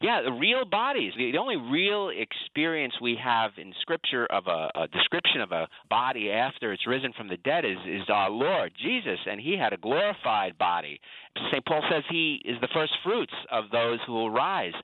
[0.00, 1.12] Yeah, the real bodies.
[1.16, 6.30] The, only real experience we have in Scripture of a, a description of a body
[6.30, 9.76] after it's risen from the dead is, is our Lord Jesus, and He had a
[9.76, 11.00] glorified body.
[11.50, 11.64] St.
[11.66, 14.74] Paul says He is the first fruits of those who will rise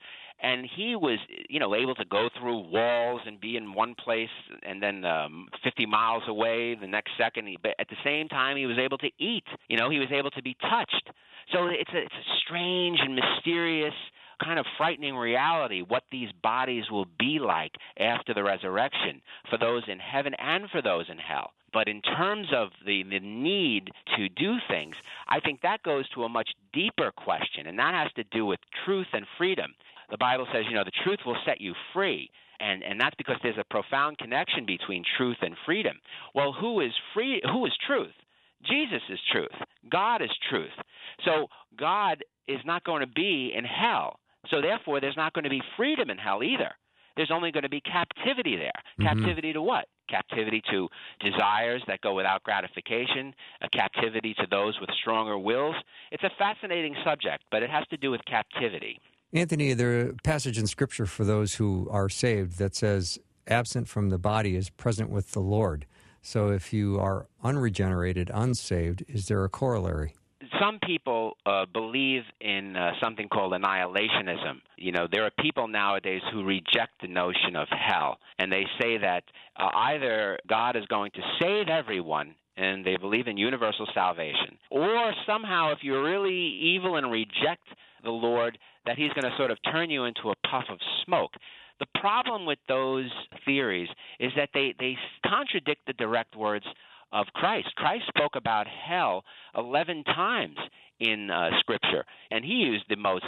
[0.44, 4.28] and he was you know able to go through walls and be in one place
[4.62, 8.56] and then um 50 miles away the next second he, but at the same time
[8.56, 11.10] he was able to eat you know he was able to be touched
[11.52, 13.94] so it's a, it's a strange and mysterious
[14.42, 19.82] kind of frightening reality what these bodies will be like after the resurrection for those
[19.88, 21.52] in heaven and for those in hell.
[21.72, 24.94] But in terms of the, the need to do things,
[25.28, 28.60] I think that goes to a much deeper question, and that has to do with
[28.84, 29.74] truth and freedom.
[30.10, 32.30] The Bible says, you know, the truth will set you free.
[32.60, 35.98] And, and that's because there's a profound connection between truth and freedom.
[36.34, 37.42] Well, who is free?
[37.52, 38.12] Who is truth?
[38.64, 39.54] Jesus is truth.
[39.90, 40.72] God is truth.
[41.24, 44.18] So God is not going to be in hell.
[44.50, 46.70] So therefore, there's not going to be freedom in hell either.
[47.16, 48.72] There's only going to be captivity there.
[48.98, 49.04] Mm-hmm.
[49.04, 49.86] Captivity to what?
[50.08, 50.88] Captivity to
[51.20, 55.76] desires that go without gratification, a captivity to those with stronger wills.
[56.10, 59.00] It's a fascinating subject, but it has to do with captivity.
[59.34, 63.18] Anthony, a passage in Scripture for those who are saved that says,
[63.48, 65.86] absent from the body is present with the Lord.
[66.22, 70.14] So if you are unregenerated, unsaved, is there a corollary?
[70.60, 74.60] some people uh, believe in uh, something called annihilationism.
[74.76, 78.98] You know, there are people nowadays who reject the notion of hell, and they say
[78.98, 79.24] that
[79.56, 84.58] uh, either God is going to save everyone and they believe in universal salvation.
[84.70, 87.66] Or somehow, if you're really evil and reject
[88.04, 91.32] the Lord, that He's going to sort of turn you into a puff of smoke.
[91.80, 93.10] The problem with those
[93.44, 93.88] theories
[94.20, 96.64] is that they, they contradict the direct words
[97.14, 97.68] of Christ.
[97.76, 99.24] Christ spoke about hell
[99.56, 100.56] 11 times
[100.98, 103.24] in uh, Scripture, and he used the most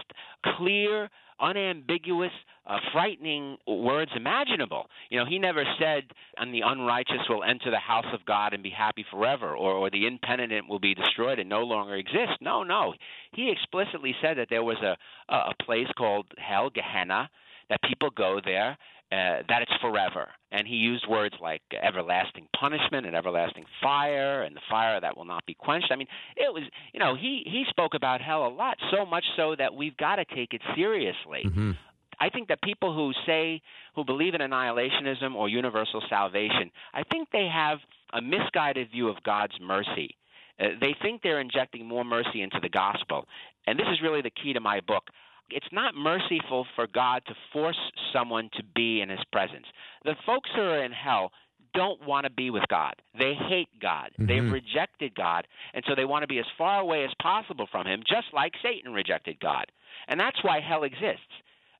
[0.56, 1.08] clear,
[1.40, 2.32] unambiguous,
[2.66, 4.86] uh, frightening words imaginable.
[5.08, 6.04] You know, he never said,
[6.36, 9.90] "And the unrighteous will enter the house of God and be happy forever," or, or
[9.90, 12.94] "the impenitent will be destroyed and no longer exist." No, no.
[13.32, 14.96] He explicitly said that there was a
[15.28, 17.30] a place called hell, Gehenna,
[17.68, 18.76] that people go there
[19.12, 20.28] uh, that it's forever.
[20.50, 25.24] And he used words like everlasting punishment and everlasting fire and the fire that will
[25.24, 25.88] not be quenched.
[25.90, 29.24] I mean, it was, you know, he, he spoke about hell a lot, so much
[29.36, 31.42] so that we've got to take it seriously.
[31.44, 31.72] Mm-hmm.
[32.18, 33.60] I think that people who say,
[33.94, 37.78] who believe in annihilationism or universal salvation, I think they have
[38.12, 40.16] a misguided view of God's mercy.
[40.58, 43.26] Uh, they think they're injecting more mercy into the gospel.
[43.66, 45.04] And this is really the key to my book
[45.50, 47.78] it's not merciful for God to force
[48.12, 49.66] someone to be in his presence.
[50.04, 51.30] The folks who are in hell
[51.74, 52.94] don't want to be with God.
[53.18, 54.10] They hate God.
[54.12, 54.26] Mm-hmm.
[54.26, 57.86] They've rejected God, and so they want to be as far away as possible from
[57.86, 59.66] him, just like Satan rejected God.
[60.08, 61.20] And that's why hell exists.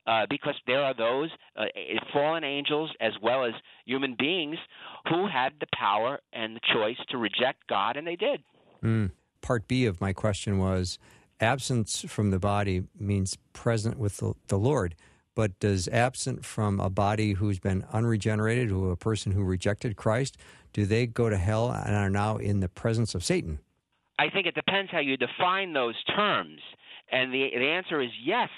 [0.05, 1.65] Uh, because there are those uh,
[2.13, 3.51] fallen angels as well as
[3.85, 4.55] human beings
[5.09, 8.41] who had the power and the choice to reject God, and they did.
[8.81, 9.11] Mm.
[9.41, 10.97] Part B of my question was
[11.39, 14.95] absence from the body means present with the, the, Lord.
[15.35, 20.37] But does absent from a body who's been unregenerated, who a person who rejected Christ,
[20.73, 23.59] do they go to hell and are now in the presence of Satan?
[24.19, 26.59] I think it depends how you define those terms.
[27.11, 28.49] And the, the answer is yes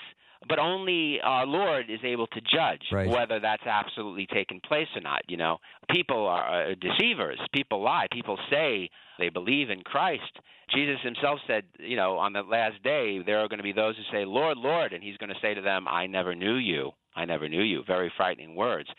[0.47, 3.09] but only our Lord is able to judge right.
[3.09, 5.21] whether that's absolutely taken place or not.
[5.27, 5.57] You know,
[5.89, 7.39] people are deceivers.
[7.53, 8.07] People lie.
[8.11, 10.39] People say they believe in Christ.
[10.73, 13.95] Jesus himself said, you know, on the last day there are going to be those
[13.97, 16.91] who say, "Lord, Lord," and he's going to say to them, "I never knew you.
[17.15, 18.89] I never knew you." Very frightening words.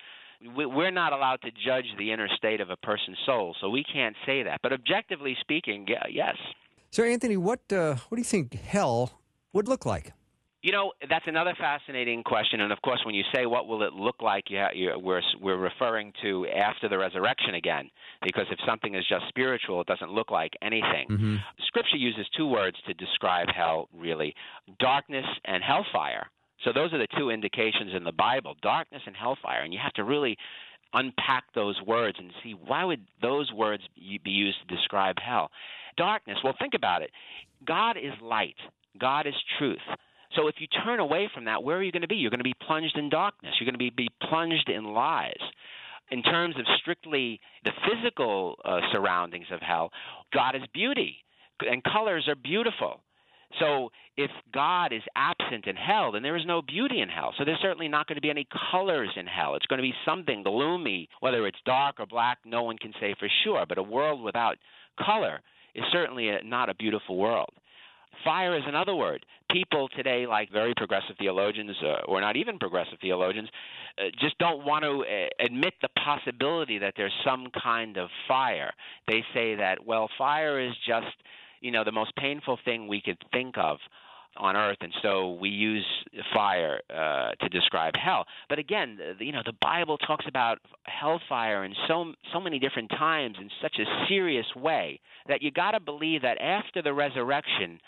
[0.43, 4.17] We're not allowed to judge the inner state of a person's soul, so we can't
[4.25, 4.61] say that.
[4.63, 6.37] But objectively speaking, yes.
[6.91, 9.21] So, Anthony, what uh, what do you think hell
[9.53, 10.13] would look like?
[10.63, 12.61] You know, that's another fascinating question.
[12.61, 15.57] And of course, when you say what will it look like, you you, we're, we're
[15.57, 17.91] referring to after the resurrection again.
[18.23, 21.09] Because if something is just spiritual, it doesn't look like anything.
[21.09, 21.37] Mm-hmm.
[21.67, 24.35] Scripture uses two words to describe hell, really
[24.79, 26.27] darkness and hellfire.
[26.65, 29.63] So those are the two indications in the Bible darkness and hellfire.
[29.63, 30.37] And you have to really
[30.93, 35.51] unpack those words and see why would those words be used to describe hell
[35.97, 37.11] darkness well think about it
[37.65, 38.57] god is light
[38.99, 39.79] god is truth
[40.37, 42.17] so if you turn away from that, where are you going to be?
[42.17, 43.55] You're going to be plunged in darkness.
[43.59, 45.41] You're going to be, be plunged in lies.
[46.11, 49.91] In terms of strictly the physical uh, surroundings of hell,
[50.33, 51.17] God is beauty,
[51.61, 53.01] and colors are beautiful.
[53.59, 57.35] So if God is absent in hell, then there is no beauty in hell.
[57.37, 59.57] So there's certainly not going to be any colors in hell.
[59.57, 63.15] It's going to be something gloomy, whether it's dark or black, no one can say
[63.19, 63.65] for sure.
[63.69, 64.57] But a world without
[65.05, 65.41] color
[65.75, 67.51] is certainly a, not a beautiful world.
[68.25, 69.25] Fire is another word.
[69.51, 73.49] People today, like very progressive theologians, uh, or not even progressive theologians,
[73.99, 78.73] uh, just don't want to uh, admit the possibility that there's some kind of fire.
[79.09, 81.17] They say that, well, fire is just,
[81.61, 83.79] you know, the most painful thing we could think of
[84.37, 85.85] on earth, and so we use
[86.33, 88.25] fire uh, to describe hell.
[88.49, 92.91] But again, the, you know, the Bible talks about hellfire in so so many different
[92.91, 97.81] times in such a serious way that you got to believe that after the resurrection,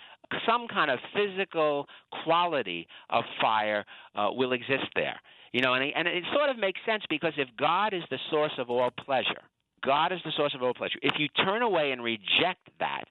[0.47, 1.87] some kind of physical
[2.25, 5.21] quality of fire uh, will exist there.
[5.53, 8.53] You know, and, and it sort of makes sense because if God is the source
[8.59, 9.43] of all pleasure,
[9.85, 10.99] God is the source of all pleasure.
[11.03, 13.05] If you turn away and reject that,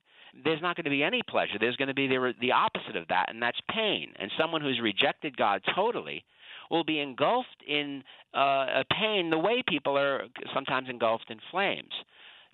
[0.44, 1.58] there's not going to be any pleasure.
[1.60, 4.14] There's going to be the, the opposite of that, and that's pain.
[4.18, 6.24] And someone who's rejected God totally
[6.70, 8.04] will be engulfed in
[8.34, 11.92] uh, pain the way people are sometimes engulfed in flames.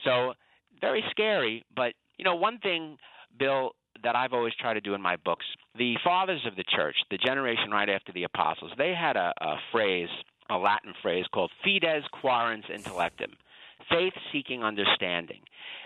[0.04, 0.34] So,
[0.82, 1.64] very scary.
[1.76, 2.98] But, you know, one thing,
[3.38, 5.46] Bill, that I've always tried to do in my books.
[5.78, 9.56] The fathers of the church, the generation right after the apostles, they had a, a
[9.72, 10.10] phrase,
[10.50, 13.34] a Latin phrase called fides quaerens intellectum,
[13.90, 15.42] faith seeking understanding.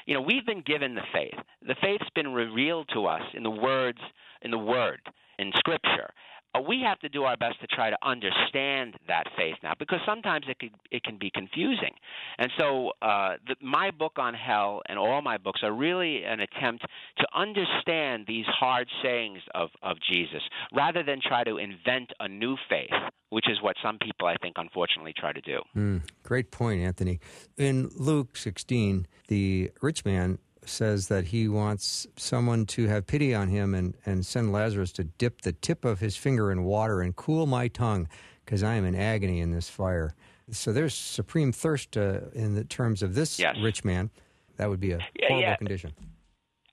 [0.06, 1.40] You know, we've been given the faith.
[1.66, 4.00] The faith's been revealed to us in the words,
[4.42, 5.02] in the word,
[5.38, 6.12] in scripture.
[6.54, 10.00] Uh, we have to do our best to try to understand that faith now because
[10.06, 11.94] sometimes it could, it can be confusing.
[12.38, 16.40] And so uh, the, my book on hell and all my books are really an
[16.42, 16.86] attempt
[17.18, 20.42] to understand these hard sayings of, of Jesus
[20.74, 22.92] rather than try to invent a new faith,
[23.30, 25.62] which is what some people I think unfortunately try to do.
[25.76, 27.20] Mm, great point, Anthony.
[27.58, 33.48] In Luke 16, the rich man says that he wants someone to have pity on
[33.48, 37.16] him and, and send Lazarus to dip the tip of his finger in water and
[37.16, 38.08] cool my tongue
[38.46, 40.14] because I am in agony in this fire.
[40.52, 43.56] So there's supreme thirst uh, in the terms of this yes.
[43.62, 44.10] rich man.
[44.58, 45.56] That would be a horrible yeah.
[45.56, 45.94] condition.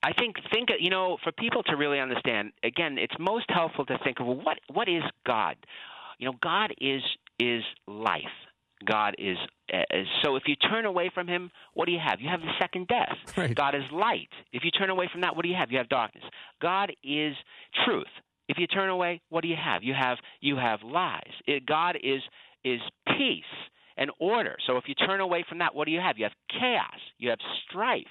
[0.03, 3.99] I think think you know for people to really understand again it's most helpful to
[4.05, 5.57] think of what what is God
[6.19, 7.03] you know God is
[7.39, 8.23] is life
[8.85, 9.37] God is
[10.23, 12.21] so if you turn away from him what do you have?
[12.21, 13.17] You have the second death.
[13.37, 13.55] Right.
[13.55, 14.29] God is light.
[14.53, 15.71] If you turn away from that what do you have?
[15.71, 16.25] You have darkness.
[16.63, 17.35] God is
[17.85, 18.07] truth.
[18.49, 19.83] If you turn away what do you have?
[19.83, 21.33] You have you have lies.
[21.47, 22.23] It- God is
[22.65, 23.45] is peace
[23.97, 24.57] and order.
[24.67, 26.19] So if you turn away from that what do you have?
[26.19, 27.01] You have chaos.
[27.19, 28.07] You have strife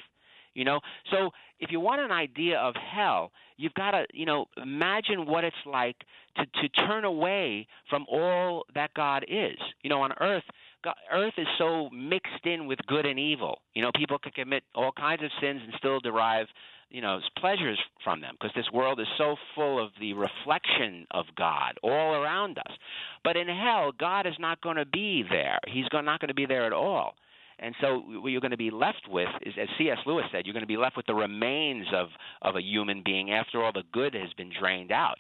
[0.58, 0.80] you know,
[1.12, 1.30] so
[1.60, 5.56] if you want an idea of hell, you've got to, you know, imagine what it's
[5.68, 5.98] like
[6.36, 9.58] to to turn away from all that God is.
[9.84, 10.44] You know, on earth,
[10.84, 13.60] God, earth is so mixed in with good and evil.
[13.76, 16.48] You know, people can commit all kinds of sins and still derive,
[16.90, 21.26] you know, pleasures from them because this world is so full of the reflection of
[21.38, 22.76] God all around us.
[23.24, 25.60] But in hell, God is not going to be there.
[25.68, 27.14] He's not going to be there at all.
[27.60, 29.98] And so what you're going to be left with is, as C.S.
[30.06, 32.10] Lewis said, you're going to be left with the remains of,
[32.44, 35.18] of a human being after all the good has been drained out.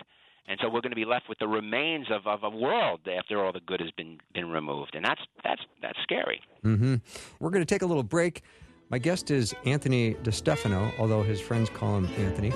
[0.48, 3.44] And so we're going to be left with the remains of, of a world after
[3.44, 4.92] all the good has been, been removed.
[4.96, 6.42] And that's, that's, that's scary.
[6.62, 6.96] hmm
[7.40, 8.44] We're going to take a little break.
[8.90, 12.54] My guest is Anthony DeStefano, although his friends call him Anthony.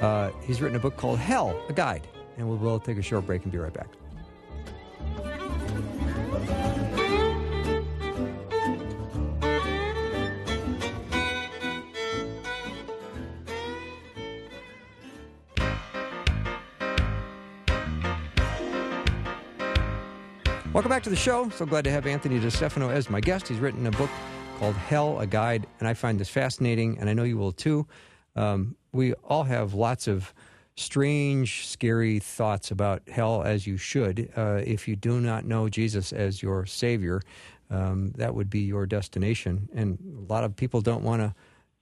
[0.00, 2.06] Uh, he's written a book called Hell, a Guide.
[2.36, 3.88] And we'll, we'll take a short break and be right back.
[20.82, 21.48] Welcome back to the show.
[21.50, 23.46] So glad to have Anthony DeStefano as my guest.
[23.46, 24.10] He's written a book
[24.58, 27.86] called Hell, a Guide, and I find this fascinating, and I know you will too.
[28.34, 30.34] Um, we all have lots of
[30.74, 34.28] strange, scary thoughts about hell, as you should.
[34.36, 37.22] Uh, if you do not know Jesus as your Savior,
[37.70, 39.68] um, that would be your destination.
[39.72, 41.32] And a lot of people don't want to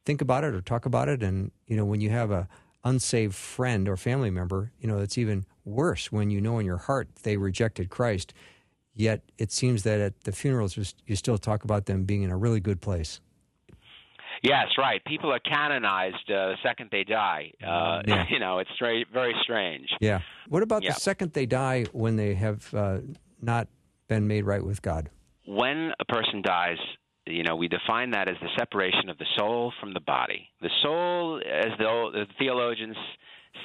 [0.05, 1.23] think about it or talk about it.
[1.23, 2.47] And, you know, when you have a
[2.85, 6.77] unsaved friend or family member, you know, it's even worse when you know in your
[6.77, 8.35] heart they rejected Christ.
[8.95, 10.77] Yet it seems that at the funerals,
[11.07, 13.21] you still talk about them being in a really good place.
[14.43, 15.05] Yes, right.
[15.05, 17.53] People are canonized uh, the second they die.
[17.63, 18.25] Uh, Yeah.
[18.31, 19.89] You know, it's stra- very strange.
[20.01, 20.21] Yeah.
[20.49, 20.93] What about Yeah.
[20.93, 22.99] the second they die when they have uh,
[23.43, 23.69] not
[24.09, 25.11] been made right with God?
[25.47, 26.77] when a person dies,
[27.27, 30.49] you know, we define that as the separation of the soul from the body.
[30.61, 32.97] The soul, as the, the theologians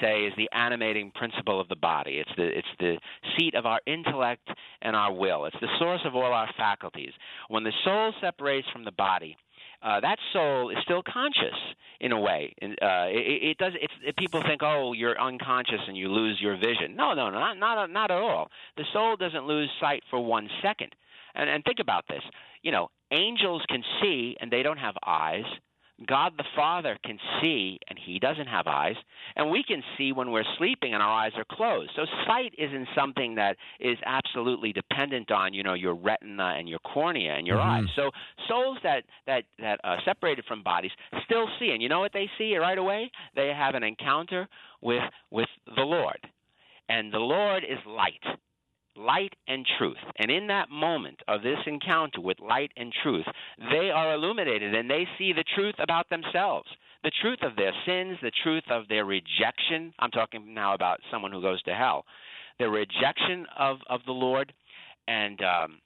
[0.01, 2.17] say, is the animating principle of the body.
[2.19, 2.97] It's the it's the
[3.37, 4.47] seat of our intellect
[4.81, 5.45] and our will.
[5.45, 7.11] It's the source of all our faculties.
[7.49, 9.37] When the soul separates from the body,
[9.81, 11.57] uh, that soul is still conscious
[11.99, 12.53] in a way.
[12.61, 13.73] Uh, it, it does.
[13.79, 16.95] It, people think, oh, you're unconscious and you lose your vision.
[16.95, 18.49] No, no, no, not not not at all.
[18.77, 20.95] The soul doesn't lose sight for one second.
[21.35, 22.21] And, and think about this.
[22.61, 25.43] You know, angels can see and they don't have eyes.
[26.05, 28.95] God the Father can see and he doesn't have eyes.
[29.35, 31.91] And we can see when we're sleeping and our eyes are closed.
[31.95, 36.79] So sight isn't something that is absolutely dependent on, you know, your retina and your
[36.79, 37.65] cornea and your Mhm.
[37.65, 37.85] eyes.
[37.95, 38.11] So
[38.47, 40.91] souls that that that are separated from bodies
[41.23, 41.71] still see.
[41.71, 43.09] And you know what they see right away?
[43.33, 44.49] They have an encounter
[44.81, 46.19] with with the Lord.
[46.89, 48.23] And the Lord is light
[48.95, 49.97] light and truth.
[50.17, 53.25] And in that moment of this encounter with light and truth,
[53.71, 56.67] they are illuminated and they see the truth about themselves.
[57.03, 59.93] The truth of their sins, the truth of their rejection.
[59.99, 62.05] I'm talking now about someone who goes to hell.
[62.57, 64.53] The rejection of, of the Lord
[65.07, 65.79] and um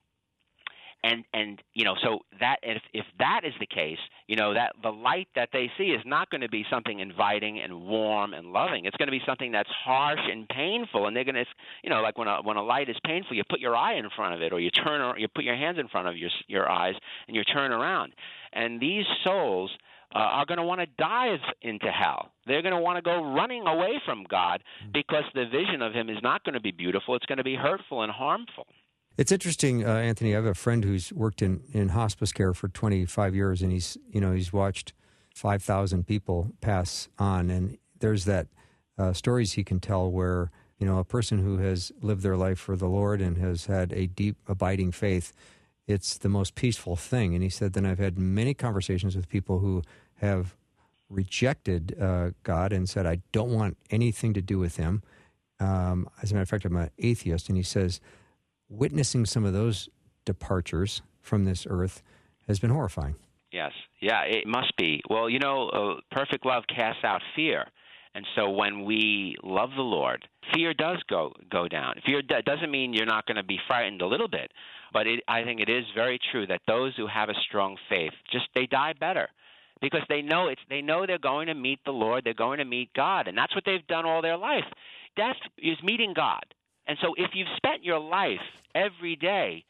[1.03, 3.97] and and you know so that if if that is the case
[4.27, 7.59] you know that the light that they see is not going to be something inviting
[7.59, 11.23] and warm and loving it's going to be something that's harsh and painful and they're
[11.23, 11.45] going to
[11.83, 14.09] you know like when a when a light is painful you put your eye in
[14.15, 16.29] front of it or you turn or you put your hands in front of your
[16.47, 16.95] your eyes
[17.27, 18.13] and you turn around
[18.53, 19.71] and these souls
[20.15, 22.31] uh, are going to want to dive into hell.
[22.47, 26.09] They're going to want to go running away from God because the vision of Him
[26.09, 27.15] is not going to be beautiful.
[27.15, 28.65] It's going to be hurtful and harmful.
[29.19, 30.31] It's interesting, uh, Anthony.
[30.31, 33.97] I have a friend who's worked in, in hospice care for 25 years, and he's
[34.09, 34.93] you know he's watched
[35.35, 38.47] 5,000 people pass on, and there's that
[38.97, 42.59] uh, stories he can tell where you know a person who has lived their life
[42.59, 45.33] for the Lord and has had a deep, abiding faith.
[45.85, 47.73] It's the most peaceful thing, and he said.
[47.73, 49.83] Then I've had many conversations with people who
[50.21, 50.55] have
[51.09, 55.03] rejected uh, God and said, "I don't want anything to do with Him."
[55.59, 57.99] Um, as a matter of fact, I'm an atheist, and he says
[58.69, 59.89] witnessing some of those
[60.25, 62.01] departures from this earth
[62.47, 63.15] has been horrifying.
[63.51, 63.71] Yes.
[63.99, 65.01] Yeah, it must be.
[65.09, 67.65] Well, you know, uh, perfect love casts out fear.
[68.15, 71.95] And so when we love the Lord, fear does go go down.
[72.05, 74.51] Fear doesn't mean you're not going to be frightened a little bit,
[74.91, 78.13] but it, I think it is very true that those who have a strong faith
[78.31, 79.29] just they die better.
[79.81, 82.65] because they know it's they know they're going to meet the Lord, they're going to
[82.65, 84.65] meet God, and that's what they've done all their life.
[85.15, 86.43] Death is meeting God.
[86.89, 88.41] And so if you've spent your life
[88.75, 89.63] every day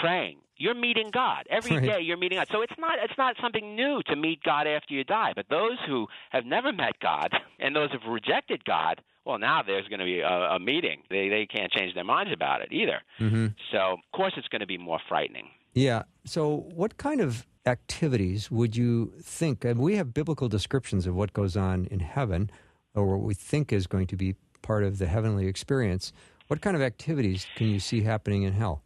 [0.00, 1.46] praying, you're meeting God.
[1.50, 1.84] every Right.
[1.84, 2.00] day.
[2.00, 2.48] you're meeting God.
[2.52, 5.32] So it's not it's not something new to meet God after you die.
[5.34, 9.88] But those who have never met God and those who've rejected God, well now there's
[9.88, 11.02] going to be a, a meeting.
[11.10, 13.00] They they can't change their minds about it either.
[13.18, 15.48] hmm So of course it's going to be more frightening.
[15.74, 16.02] Yeah.
[16.24, 16.42] So,
[16.74, 19.64] what kind of activities would you think?
[19.64, 22.50] And we have biblical descriptions of what goes on in heaven,
[22.94, 26.12] or what we think is going to be part of the heavenly experience.
[26.52, 28.82] What kind of activities can you see happening in hell?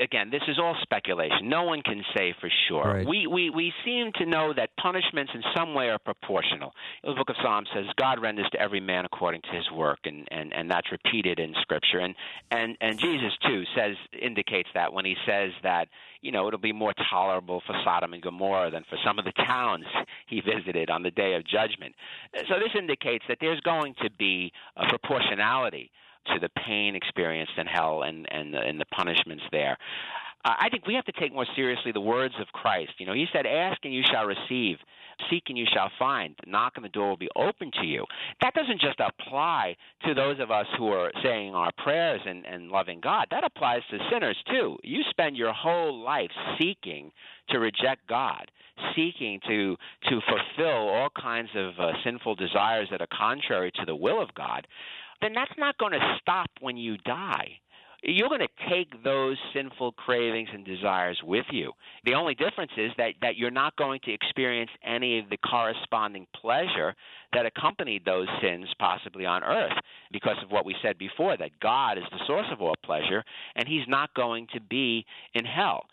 [0.00, 1.48] again, this is all speculation.
[1.48, 2.84] No one can say for sure.
[2.84, 3.06] Right.
[3.06, 6.72] We, we we seem to know that punishments in some way are proportional.
[7.02, 10.28] The book of Psalms says God renders to every man according to his work, and,
[10.30, 11.98] and, and that's repeated in Scripture.
[11.98, 12.14] And,
[12.50, 15.88] and and Jesus too says indicates that when he says that
[16.20, 19.32] you know it'll be more tolerable for Sodom and Gomorrah than for some of the
[19.32, 19.86] towns
[20.28, 21.94] he visited on the day of judgment.
[22.48, 25.90] So this indicates that there's going to be a proportionality
[26.34, 29.76] to the pain experienced in hell and and the, and the punishments there.
[30.44, 32.92] Uh, I think we have to take more seriously the words of Christ.
[32.98, 34.78] You know, He said, "Ask and you shall receive;
[35.28, 38.06] seek and you shall find; knock and the door will be open to you."
[38.40, 39.76] That doesn't just apply
[40.06, 43.26] to those of us who are saying our prayers and, and loving God.
[43.30, 44.78] That applies to sinners too.
[44.84, 47.10] You spend your whole life seeking
[47.50, 48.50] to reject God,
[48.94, 49.76] seeking to
[50.08, 54.32] to fulfill all kinds of uh, sinful desires that are contrary to the will of
[54.34, 54.66] God
[55.20, 57.58] then that's not going to stop when you die.
[58.02, 61.72] You're going to take those sinful cravings and desires with you.
[62.04, 66.28] The only difference is that, that you're not going to experience any of the corresponding
[66.40, 66.94] pleasure
[67.32, 69.76] that accompanied those sins possibly on earth
[70.12, 73.24] because of what we said before that God is the source of all pleasure
[73.56, 75.04] and he's not going to be
[75.34, 75.86] in hell.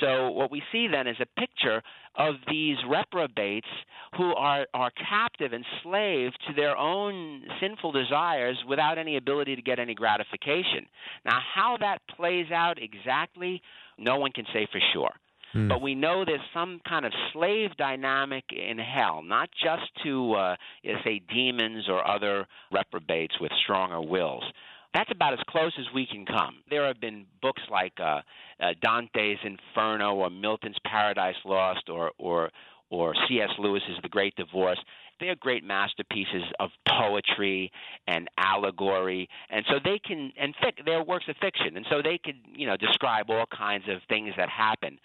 [0.00, 1.82] So what we see then is a picture
[2.16, 3.68] of these reprobates
[4.16, 9.62] who are are captive and slave to their own sinful desires without any ability to
[9.62, 10.86] get any gratification.
[11.24, 13.62] Now how that plays out exactly,
[13.98, 15.12] no one can say for sure.
[15.52, 15.68] Hmm.
[15.68, 20.56] But we know there's some kind of slave dynamic in hell, not just to, uh,
[21.04, 24.44] say, demons or other reprobates with stronger wills.
[24.94, 26.62] That's about as close as we can come.
[26.68, 28.20] There have been books like uh,
[28.60, 32.50] uh, Dante's Inferno or Milton's Paradise Lost or or
[32.90, 33.48] or C.S.
[33.58, 34.78] Lewis's The Great Divorce.
[35.18, 37.70] They're great masterpieces of poetry
[38.06, 42.18] and allegory, and so they can and fic- they're works of fiction, and so they
[42.18, 44.98] can you know describe all kinds of things that happen.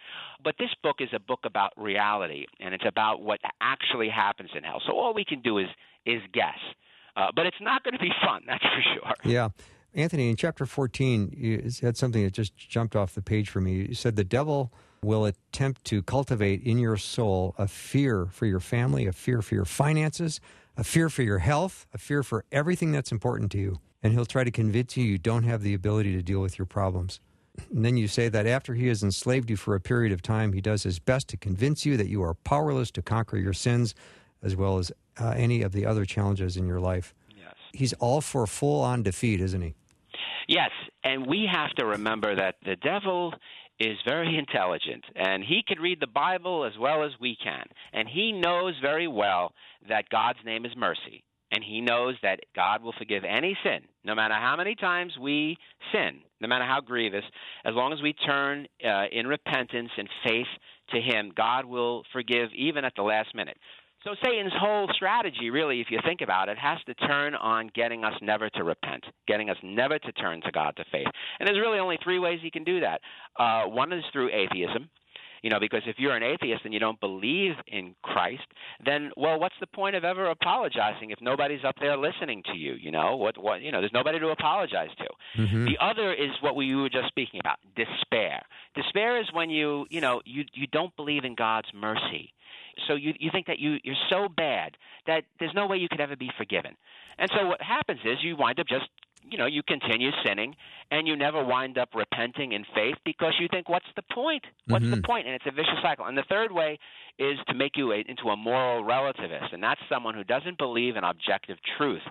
[0.44, 4.64] But this book is a book about reality, and it's about what actually happens in
[4.64, 4.82] hell.
[4.86, 5.68] So all we can do is
[6.06, 6.60] is guess.
[7.16, 9.14] Uh, but it's not going to be fun, that's for sure.
[9.24, 9.50] Yeah.
[9.94, 13.74] Anthony, in chapter 14, you said something that just jumped off the page for me.
[13.74, 14.72] You said the devil
[15.04, 19.56] will attempt to cultivate in your soul a fear for your family, a fear for
[19.56, 20.40] your finances,
[20.76, 23.80] a fear for your health, a fear for everything that's important to you.
[24.04, 26.66] And he'll try to convince you you don't have the ability to deal with your
[26.66, 27.20] problems.
[27.72, 30.54] And then you say that after he has enslaved you for a period of time,
[30.54, 33.96] he does his best to convince you that you are powerless to conquer your sins
[34.44, 37.16] as well as uh, any of the other challenges in your life.
[37.78, 39.76] He's all for full on defeat, isn't he?
[40.48, 40.72] Yes,
[41.04, 43.34] and we have to remember that the devil
[43.80, 47.66] is very intelligent, and he can read the Bible as well as we can.
[47.94, 49.54] And he knows very well
[49.88, 51.24] that God's name is mercy.
[51.52, 55.58] And he knows that God will forgive any sin, no matter how many times we
[55.94, 57.24] sin, no matter how grievous,
[57.64, 60.48] as long as we turn uh, in repentance and faith
[60.90, 63.58] to him, God will forgive even at the last minute.
[64.08, 68.06] So Satan's whole strategy, really, if you think about it, has to turn on getting
[68.06, 71.08] us never to repent, getting us never to turn to God to faith.
[71.40, 73.02] And there's really only three ways he can do that.
[73.38, 74.90] Uh, one is through atheism.
[75.44, 78.48] You know, because if you're an atheist and you don't believe in Christ,
[78.84, 82.74] then well, what's the point of ever apologizing if nobody's up there listening to you?
[82.74, 85.42] You know, what what you know, there's nobody to apologize to.
[85.42, 85.66] Mm-hmm.
[85.66, 88.42] The other is what we were just speaking about, despair.
[88.74, 92.34] Despair is when you, you know, you you don't believe in God's mercy.
[92.88, 96.02] So you you think that you you're so bad that there's no way you could
[96.02, 96.76] ever be forgiven.
[97.18, 98.86] And so what happens is you wind up just
[99.30, 100.56] you know, you continue sinning
[100.90, 104.46] and you never wind up repenting in faith because you think, what's the point?
[104.68, 105.04] What's the Mhm.
[105.06, 105.26] point?
[105.28, 106.06] And it's a vicious cycle.
[106.06, 106.80] And the third way
[107.20, 110.96] is to make you a, into a moral relativist, and that's someone who doesn't believe
[110.96, 112.04] in objective truth,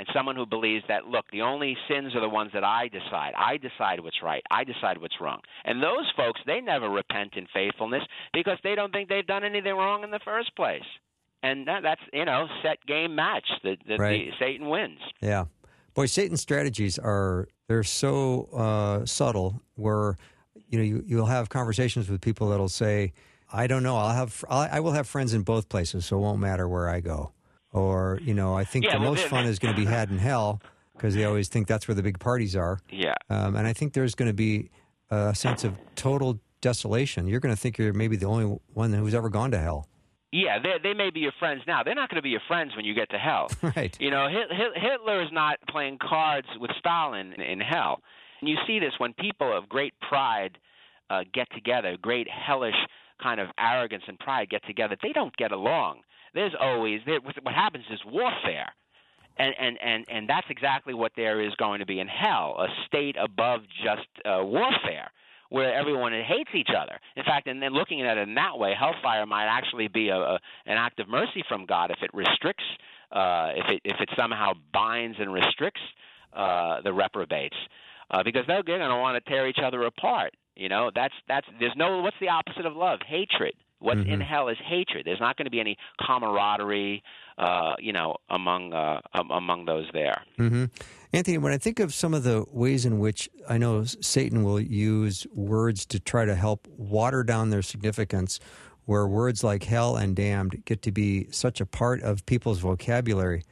[0.00, 3.34] and someone who believes that look, the only sins are the ones that I decide.
[3.36, 4.42] I decide what's right.
[4.50, 5.40] I decide what's wrong.
[5.66, 9.74] And those folks, they never repent in faithfulness because they don't think they've done anything
[9.74, 10.88] wrong in the first place.
[11.42, 13.44] And that, that's you know set game match.
[13.62, 14.30] The, the, Right.
[14.30, 15.00] the Satan wins.
[15.20, 15.44] Yeah.
[15.92, 20.16] Boy, Satan's strategies are they're so uh, subtle where
[20.68, 23.12] you know you, you'll have conversations with people that'll say,
[23.52, 23.98] I don't know.
[23.98, 26.88] I'll have I'll, I will have friends in both places, so it won't matter where
[26.88, 27.32] I go.
[27.72, 30.10] Or you know, I think Yeah, the well, most fun is going to be had
[30.10, 30.60] in hell
[30.94, 32.78] because they always think that's where the big parties are.
[32.90, 33.14] Yeah.
[33.30, 34.70] Um, and I think there's going to be
[35.10, 37.26] a sense of total desolation.
[37.26, 39.88] You're going to think you're maybe the only one who's ever gone to hell.
[40.32, 41.82] Yeah, they they may be your friends now.
[41.82, 43.50] They're not going to be your friends when you get to hell.
[43.62, 43.96] Right.
[44.00, 48.00] You know, Hit, Hit, Hitler is not playing cards with Stalin in hell.
[48.40, 50.58] And you see this when people of great pride
[51.08, 52.74] uh, get together, great hellish
[53.22, 54.96] kind of arrogance and pride get together.
[55.02, 56.00] They don't get along.
[56.34, 58.72] There's always there, what happens is warfare.
[59.38, 62.66] And, and and and that's exactly what there is going to be in hell, a
[62.86, 65.10] state above just uh, warfare
[65.50, 66.98] where everyone hates each other.
[67.16, 70.16] In fact, and then looking at it in that way, hellfire might actually be a,
[70.16, 70.34] a
[70.66, 72.64] an act of mercy from God if it restricts,
[73.12, 75.80] uh, if it if it somehow binds and restricts
[76.32, 77.56] uh, the reprobates,
[78.10, 80.32] uh, because they're going to want to tear each other apart.
[80.54, 83.00] You know, that's that's there's no what's the opposite of love?
[83.06, 83.54] Hatred.
[83.80, 85.06] What's in hell is hatred.
[85.06, 87.02] There's not going to be any camaraderie,
[87.38, 89.00] uh, you know, among uh,
[89.30, 90.22] among those there.
[90.36, 90.66] hmm
[91.12, 94.60] Anthony, when I think of some of the ways in which I know Satan will
[94.60, 98.38] use words to try to help water down their significance,
[98.84, 103.42] where words like hell and damned get to be such a part of people's vocabulary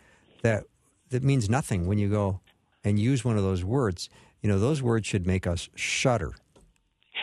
[0.43, 0.65] that
[1.11, 2.41] that means nothing when you go
[2.85, 4.09] and use one of those words.
[4.43, 6.33] You know, those words should make us shudder.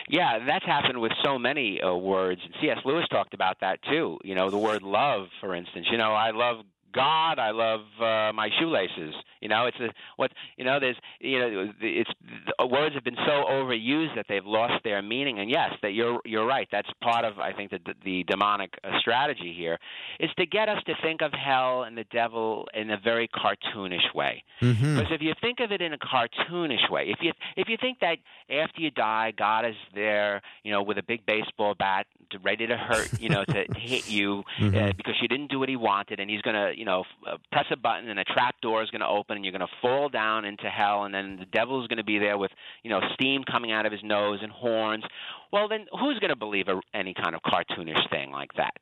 [0.08, 2.40] Yeah, that's happened with so many uh, words.
[2.44, 2.78] And C.S.
[2.84, 4.18] Lewis talked about that too.
[4.22, 5.86] You know, the word love, for instance.
[5.90, 6.64] You know, I love
[6.96, 7.38] God.
[7.38, 9.14] I love uh, my shoelaces.
[9.40, 10.80] You know, it's a what you know.
[10.80, 12.10] There's you know, it's
[12.58, 15.38] the words have been so overused that they've lost their meaning.
[15.38, 16.66] And yes, that you're you're right.
[16.72, 19.78] That's part of I think the the demonic uh, strategy here
[20.18, 24.14] is to get us to think of hell and the devil in a very cartoonish
[24.14, 24.42] way.
[24.62, 24.96] Mm-hmm.
[24.96, 28.00] Because if you think of it in a cartoonish way, if you if you think
[28.00, 28.18] that
[28.50, 32.06] after you die, God is there, you know, with a big baseball bat,
[32.42, 35.76] ready to hurt, you know, to hit you uh, because you didn't do what he
[35.76, 38.82] wanted, and he's going to, you know, uh, press a button and a trap door
[38.82, 41.44] is going to open, and you're going to fall down into hell, and then the
[41.46, 42.50] devil is going to be there with,
[42.82, 45.04] you know, steam coming out of his nose and horns.
[45.52, 48.72] Well, then who's going to believe a, any kind of cartoonish thing like that?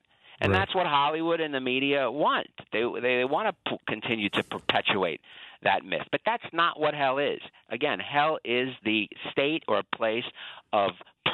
[0.41, 0.59] And Right.
[0.59, 2.49] that's what Hollywood and the media want.
[2.73, 5.21] They they, they want to p- continue to perpetuate
[5.63, 6.07] that myth.
[6.11, 7.41] But that's not what hell is.
[7.71, 10.25] Again, hell is the state or place
[10.73, 10.91] of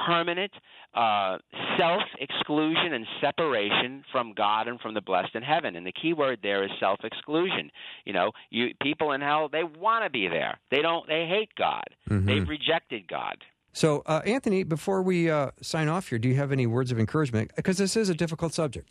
[0.07, 0.53] permanent
[0.95, 1.39] uh,
[1.79, 5.77] self exclusion and separation from God and from the blessed in heaven.
[5.77, 7.71] And the key word there is self exclusion.
[8.05, 10.59] You know, you people in hell they want to be there.
[10.71, 11.07] They don't.
[11.09, 11.85] They hate God.
[12.27, 13.37] They've rejected God.
[13.73, 16.99] So, uh, Anthony, before we uh, sign off here, do you have any words of
[16.99, 17.53] encouragement?
[17.57, 18.91] Because this is a difficult subject.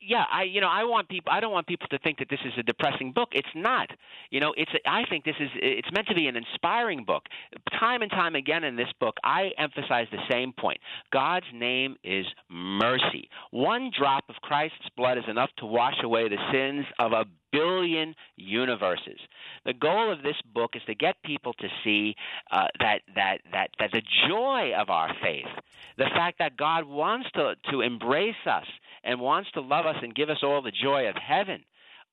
[0.00, 2.40] yeah, I you know I want people I don't want people to think that this
[2.44, 3.28] is a depressing book.
[3.32, 3.90] It's not.
[4.30, 7.24] You know, it's I think this is it's meant to be an inspiring book.
[7.78, 10.78] Time and time again in this book, I emphasize the same point.
[11.12, 13.28] God's name is mercy.
[13.50, 18.14] One drop of Christ's blood is enough to wash away the sins of a billion
[18.36, 19.18] universes.
[19.64, 22.14] The goal of this book is to get people to see
[22.50, 25.46] uh, that that that that the joy of our faith,
[25.96, 28.66] the fact that God wants to to embrace us
[29.04, 31.64] and wants to love us and give us all the joy of heaven.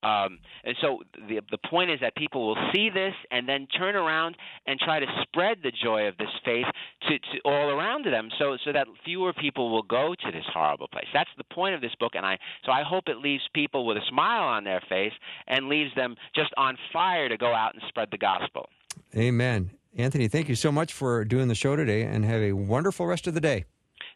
[0.06, 3.96] Um, and so the the point is that people will see this and then turn
[3.96, 4.38] around
[4.68, 6.66] and try to spread the joy of this faith
[7.08, 10.88] to, to all around them, so so that fewer people will go to this horrible
[10.88, 11.08] place.
[11.12, 13.98] That's the point of this book, and I so I hope it leaves people with
[13.98, 15.14] a smile on their face
[15.48, 18.70] and leaves them just on fire to go out and spread the gospel.
[19.16, 19.72] Amen.
[19.98, 23.28] Anthony, thank you so much for doing the show today and have a wonderful rest
[23.28, 23.66] of the day.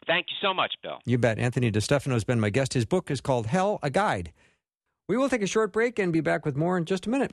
[0.06, 0.98] Thank you so much, Bill.
[1.04, 1.38] You bet.
[1.38, 2.74] Anthony DeStefano has been my guest.
[2.74, 4.32] His book is called Hell, a Guide.
[5.10, 7.32] We will take a short break and be back with more in just a minute.